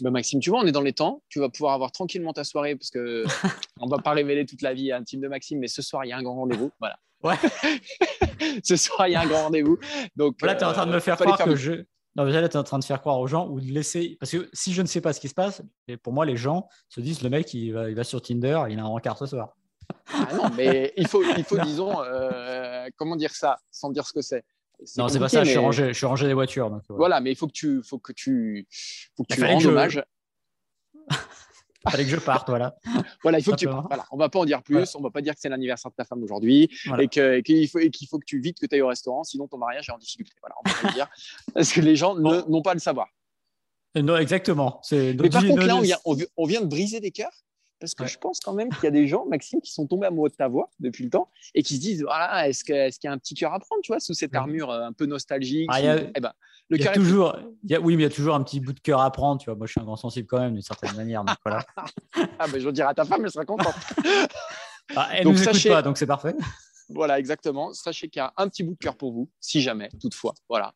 Bah, 0.00 0.10
Maxime, 0.10 0.38
tu 0.40 0.50
vois, 0.50 0.60
on 0.60 0.66
est 0.66 0.72
dans 0.72 0.80
les 0.80 0.92
temps. 0.92 1.22
Tu 1.28 1.40
vas 1.40 1.48
pouvoir 1.48 1.74
avoir 1.74 1.90
tranquillement 1.90 2.32
ta 2.32 2.44
soirée 2.44 2.76
parce 2.76 2.90
que 2.90 3.24
on 3.80 3.88
va 3.88 3.98
pas 3.98 4.12
révéler 4.12 4.46
toute 4.46 4.62
la 4.62 4.74
vie 4.74 4.92
intime 4.92 5.20
de 5.20 5.28
Maxime, 5.28 5.58
mais 5.58 5.68
ce 5.68 5.82
soir 5.82 6.04
il 6.04 6.08
y 6.08 6.12
a 6.12 6.16
un 6.16 6.22
grand 6.22 6.36
rendez-vous. 6.36 6.70
Voilà. 6.78 6.98
Ouais. 7.24 7.34
ce 8.62 8.76
soir 8.76 9.08
il 9.08 9.12
y 9.12 9.16
a 9.16 9.22
un 9.22 9.26
grand 9.26 9.44
rendez-vous. 9.44 9.78
Donc 10.14 10.40
là, 10.42 10.54
tu 10.54 10.62
es 10.62 10.66
en 10.66 10.72
train 10.72 10.86
de 10.86 10.92
me 10.92 10.96
euh, 10.96 11.00
faire 11.00 11.16
croire 11.16 11.38
que 11.38 11.56
je. 11.56 11.84
Non, 12.16 12.24
déjà, 12.24 12.40
là, 12.40 12.48
tu 12.48 12.54
es 12.54 12.58
en 12.58 12.64
train 12.64 12.78
de 12.78 12.84
faire 12.84 13.00
croire 13.00 13.20
aux 13.20 13.26
gens 13.26 13.48
ou 13.48 13.60
de 13.60 13.66
laisser. 13.66 14.16
Parce 14.18 14.32
que 14.32 14.48
si 14.52 14.72
je 14.72 14.82
ne 14.82 14.86
sais 14.86 15.00
pas 15.00 15.12
ce 15.12 15.20
qui 15.20 15.28
se 15.28 15.34
passe, 15.34 15.62
pour 16.02 16.12
moi, 16.12 16.26
les 16.26 16.36
gens 16.36 16.68
se 16.88 17.00
disent 17.00 17.22
le 17.22 17.30
mec, 17.30 17.52
il 17.54 17.72
va, 17.72 17.88
il 17.88 17.94
va 17.94 18.02
sur 18.02 18.20
Tinder, 18.22 18.62
il 18.70 18.78
a 18.78 18.82
un 18.82 18.86
rencard 18.86 19.18
ce 19.18 19.26
soir. 19.26 19.54
Ah 20.12 20.34
non, 20.34 20.50
mais 20.56 20.92
il 20.96 21.06
faut, 21.06 21.22
il 21.36 21.44
faut 21.44 21.58
disons, 21.58 22.02
euh, 22.02 22.88
comment 22.96 23.16
dire 23.16 23.34
ça, 23.34 23.58
sans 23.70 23.90
dire 23.90 24.06
ce 24.06 24.12
que 24.12 24.22
c'est. 24.22 24.44
Non, 24.96 25.08
c'est 25.08 25.18
pas 25.18 25.28
ça, 25.28 25.42
je, 25.42 25.50
suis 25.50 25.58
rangé, 25.58 25.88
je 25.88 25.92
suis 25.92 26.06
rangé 26.06 26.26
des 26.26 26.34
voitures. 26.34 26.70
Donc, 26.70 26.82
voilà. 26.88 27.20
mais 27.20 27.32
il 27.32 27.36
faut 27.36 27.48
que 27.48 27.52
tu, 27.52 27.82
faut 27.82 27.98
que 27.98 28.12
tu, 28.12 28.66
faut 29.16 29.24
que 29.24 29.34
tu 29.34 29.44
rendes 29.44 29.66
hommage. 29.66 30.02
Il 31.10 31.16
fallait 31.90 32.04
que 32.04 32.10
je 32.10 32.16
parte, 32.16 32.48
voilà. 32.48 32.76
voilà, 33.22 33.38
il 33.38 33.44
faut 33.44 33.52
que 33.52 33.56
tu. 33.56 33.66
Voilà. 33.66 34.04
On 34.12 34.16
va 34.16 34.28
pas 34.28 34.38
en 34.38 34.44
dire 34.44 34.62
plus. 34.62 34.94
On 34.94 35.00
va 35.00 35.10
pas 35.10 35.20
dire 35.20 35.34
que 35.34 35.40
c'est 35.40 35.48
l'anniversaire 35.48 35.90
de 35.90 35.96
ta 35.96 36.04
femme 36.04 36.22
aujourd'hui 36.22 36.70
et 36.98 37.08
qu'il 37.08 37.68
faut, 37.68 37.78
qu'il 37.78 38.08
faut 38.08 38.18
que 38.18 38.24
tu 38.24 38.40
vites 38.40 38.60
que 38.60 38.66
tu 38.66 38.74
ailles 38.74 38.82
au 38.82 38.88
restaurant, 38.88 39.24
sinon 39.24 39.48
ton 39.48 39.58
mariage 39.58 39.88
est 39.88 39.92
en 39.92 39.98
difficulté. 39.98 40.32
Voilà, 40.40 40.54
on 40.64 40.68
va 40.68 40.88
le 40.88 40.94
dire. 40.94 41.08
Parce 41.54 41.72
que 41.72 41.80
les 41.80 41.96
gens 41.96 42.14
n'ont 42.14 42.62
pas 42.62 42.70
à 42.70 42.74
le 42.74 42.80
savoir. 42.80 43.08
Non, 43.96 44.16
exactement. 44.16 44.80
Mais 44.92 45.14
par 45.28 45.44
contre, 45.44 45.66
là, 45.66 45.76
on 45.76 45.80
vient, 45.80 45.98
on 46.04 46.46
vient 46.46 46.60
de 46.60 46.66
briser 46.66 47.00
des 47.00 47.10
cœurs 47.10 47.32
parce 47.80 47.94
que 47.94 48.06
je 48.06 48.18
pense 48.18 48.40
quand 48.40 48.52
même 48.52 48.70
qu'il 48.70 48.84
y 48.84 48.88
a 48.88 48.90
des 48.90 49.06
gens, 49.06 49.26
Maxime, 49.26 49.60
qui 49.60 49.72
sont 49.72 49.86
tombés 49.86 50.06
amoureux 50.06 50.30
de 50.30 50.34
ta 50.34 50.48
voix 50.48 50.70
depuis 50.80 51.04
le 51.04 51.10
temps 51.10 51.30
et 51.54 51.62
qui 51.62 51.76
se 51.76 51.80
disent 51.80 52.02
voilà, 52.02 52.48
est-ce 52.48 52.64
qu'il 52.64 52.74
est 52.74 53.04
y 53.04 53.06
a 53.06 53.12
un 53.12 53.18
petit 53.18 53.34
cœur 53.34 53.52
à 53.52 53.58
prendre, 53.58 53.82
tu 53.82 53.92
vois, 53.92 54.00
sous 54.00 54.14
cette 54.14 54.34
armure 54.34 54.70
euh, 54.70 54.86
un 54.86 54.92
peu 54.92 55.06
nostalgique 55.06 55.68
ah, 55.72 55.80
eh 55.80 56.20
ben, 56.20 56.32
le 56.70 56.78
cœur 56.78 56.92
toujours, 56.92 57.36
Oui, 57.82 57.96
mais 57.96 58.02
il 58.02 58.02
y 58.02 58.04
a 58.04 58.10
toujours 58.10 58.34
un 58.34 58.42
petit 58.42 58.60
bout 58.60 58.72
de 58.72 58.80
cœur 58.80 59.00
à 59.00 59.10
prendre, 59.10 59.40
tu 59.40 59.46
vois. 59.46 59.54
Moi, 59.54 59.66
je 59.66 59.72
suis 59.72 59.80
un 59.80 59.84
grand 59.84 59.96
sensible 59.96 60.26
quand 60.26 60.38
même, 60.38 60.52
d'une 60.52 60.62
certaine 60.62 60.94
manière. 60.96 61.24
Donc 61.24 61.36
voilà. 61.44 61.64
ah, 62.38 62.46
ben, 62.50 62.60
je 62.60 62.66
veux 62.66 62.72
dire 62.72 62.88
à 62.88 62.94
ta 62.94 63.04
femme, 63.04 63.24
elle 63.24 63.30
sera 63.30 63.44
contente. 63.44 63.74
ah, 64.96 65.08
elle 65.14 65.26
ne 65.26 65.32
nous 65.32 65.42
écoute 65.42 65.68
pas, 65.68 65.82
donc 65.82 65.96
c'est 65.96 66.06
parfait. 66.06 66.34
Voilà, 66.90 67.18
exactement. 67.18 67.72
Sachez 67.72 68.08
qu'il 68.08 68.20
y 68.20 68.22
a 68.22 68.32
un 68.36 68.48
petit 68.48 68.62
bout 68.62 68.74
de 68.74 68.78
cœur 68.78 68.96
pour 68.96 69.12
vous, 69.12 69.30
si 69.40 69.60
jamais, 69.60 69.90
toutefois. 70.00 70.34
Voilà. 70.48 70.72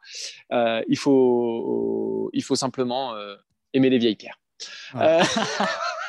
Euh, 0.53 0.83
il, 0.89 0.99
faut, 0.99 2.31
il 2.33 2.43
faut 2.43 2.57
simplement 2.57 3.15
euh, 3.15 3.35
aimer 3.73 3.91
les 3.91 3.99
vieilles 3.99 4.17
pierres. 4.17 4.39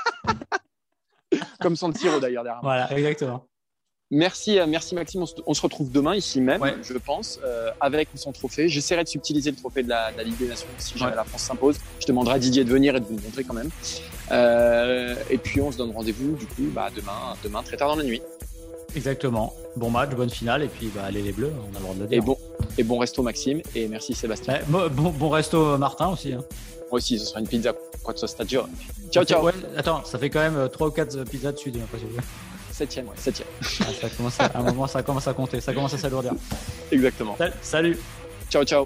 comme 1.64 1.76
son 1.76 1.92
tiro 1.92 2.20
d'ailleurs 2.20 2.44
derrière. 2.44 2.62
Voilà, 2.62 2.92
exactement. 2.96 3.48
Merci, 4.16 4.60
euh, 4.60 4.68
merci 4.68 4.94
Maxime. 4.94 5.26
On 5.48 5.54
se, 5.56 5.62
retrouve 5.62 5.92
demain 5.92 6.16
ici 6.16 6.40
même, 6.40 6.62
je 6.84 6.94
pense, 7.00 7.40
euh, 7.44 7.72
avec 7.82 8.10
son 8.14 8.32
trophée. 8.32 8.70
J'essaierai 8.70 9.04
de 9.04 9.10
subtiliser 9.10 9.50
le 9.50 9.58
trophée 9.58 9.82
de 9.82 9.90
la, 9.90 10.12
Ligue 10.24 10.38
des 10.38 10.48
Nations 10.48 10.68
si 10.78 10.98
jamais 11.00 11.16
la 11.16 11.24
France 11.24 11.42
s'impose. 11.42 11.80
Je 12.00 12.06
demanderai 12.06 12.36
à 12.36 12.40
Didier 12.40 12.64
de 12.64 12.70
venir 12.70 12.96
et 12.96 13.00
de 13.00 13.06
vous 13.06 13.16
le 13.16 13.24
montrer 13.24 13.44
quand 13.44 13.56
même. 13.56 13.72
Euh, 14.32 15.16
et 15.32 15.40
puis 15.40 15.62
on 15.62 15.72
se 15.72 15.78
donne 15.78 15.92
rendez-vous 15.92 16.36
du 16.36 16.46
coup 16.46 16.70
bah, 16.72 16.90
demain, 16.96 17.36
demain 17.44 17.64
très 17.64 17.76
tard 17.76 17.88
dans 17.90 17.96
la 17.96 18.04
nuit. 18.04 18.22
Exactement. 18.96 19.54
Bon 19.76 19.90
match, 19.90 20.12
bonne 20.12 20.30
finale 20.30 20.64
et 20.64 20.68
puis 20.68 20.92
bah, 20.94 21.02
allez 21.06 21.22
les 21.22 21.32
Bleus, 21.32 21.52
on 21.52 21.76
a 21.76 21.80
le 21.80 21.84
droit 21.84 21.96
de 21.96 22.02
le 22.02 22.08
dire. 22.08 22.18
Et 22.18 22.22
bon, 22.22 22.38
et 22.78 22.84
bon 22.84 22.98
resto 23.00 23.24
Maxime 23.24 23.62
et 23.76 23.88
merci 23.88 24.14
Sébastien. 24.14 24.60
bon, 24.68 24.90
bon, 24.90 25.30
resto 25.30 25.78
Martin 25.78 26.10
aussi. 26.10 26.34
Hein. 26.34 26.44
Moi 26.92 26.98
aussi, 26.98 27.18
ce 27.18 27.26
sera 27.26 27.40
une 27.40 27.48
pizza 27.48 27.74
quoi 28.04 28.14
de 28.14 28.20
ce 28.20 28.28
stadio. 28.28 28.64
Ciao, 29.12 29.24
ciao. 29.24 29.50
attends, 29.78 30.04
ça 30.04 30.20
fait 30.20 30.30
quand 30.30 30.42
même 30.42 30.70
3 30.70 30.88
ou 30.88 30.92
4 30.92 31.24
pizzas 31.24 31.52
dessus, 31.52 31.72
j'ai 31.74 31.80
l'impression. 31.80 32.08
Septième, 32.72 33.08
ouais, 33.08 33.14
septième. 33.18 33.48
Ah, 33.82 33.86
ça 34.02 34.10
commence 34.10 34.40
à, 34.40 34.52
un 34.56 34.64
moment, 34.64 34.88
ça 34.88 35.04
commence 35.04 35.28
à 35.28 35.34
compter, 35.34 35.62
ça 35.62 35.74
commence 35.74 35.94
à 35.94 35.98
s'alourdir. 35.98 36.34
Exactement. 36.92 37.38
Salut. 37.62 38.00
Ciao, 38.50 38.64
ciao. 38.64 38.86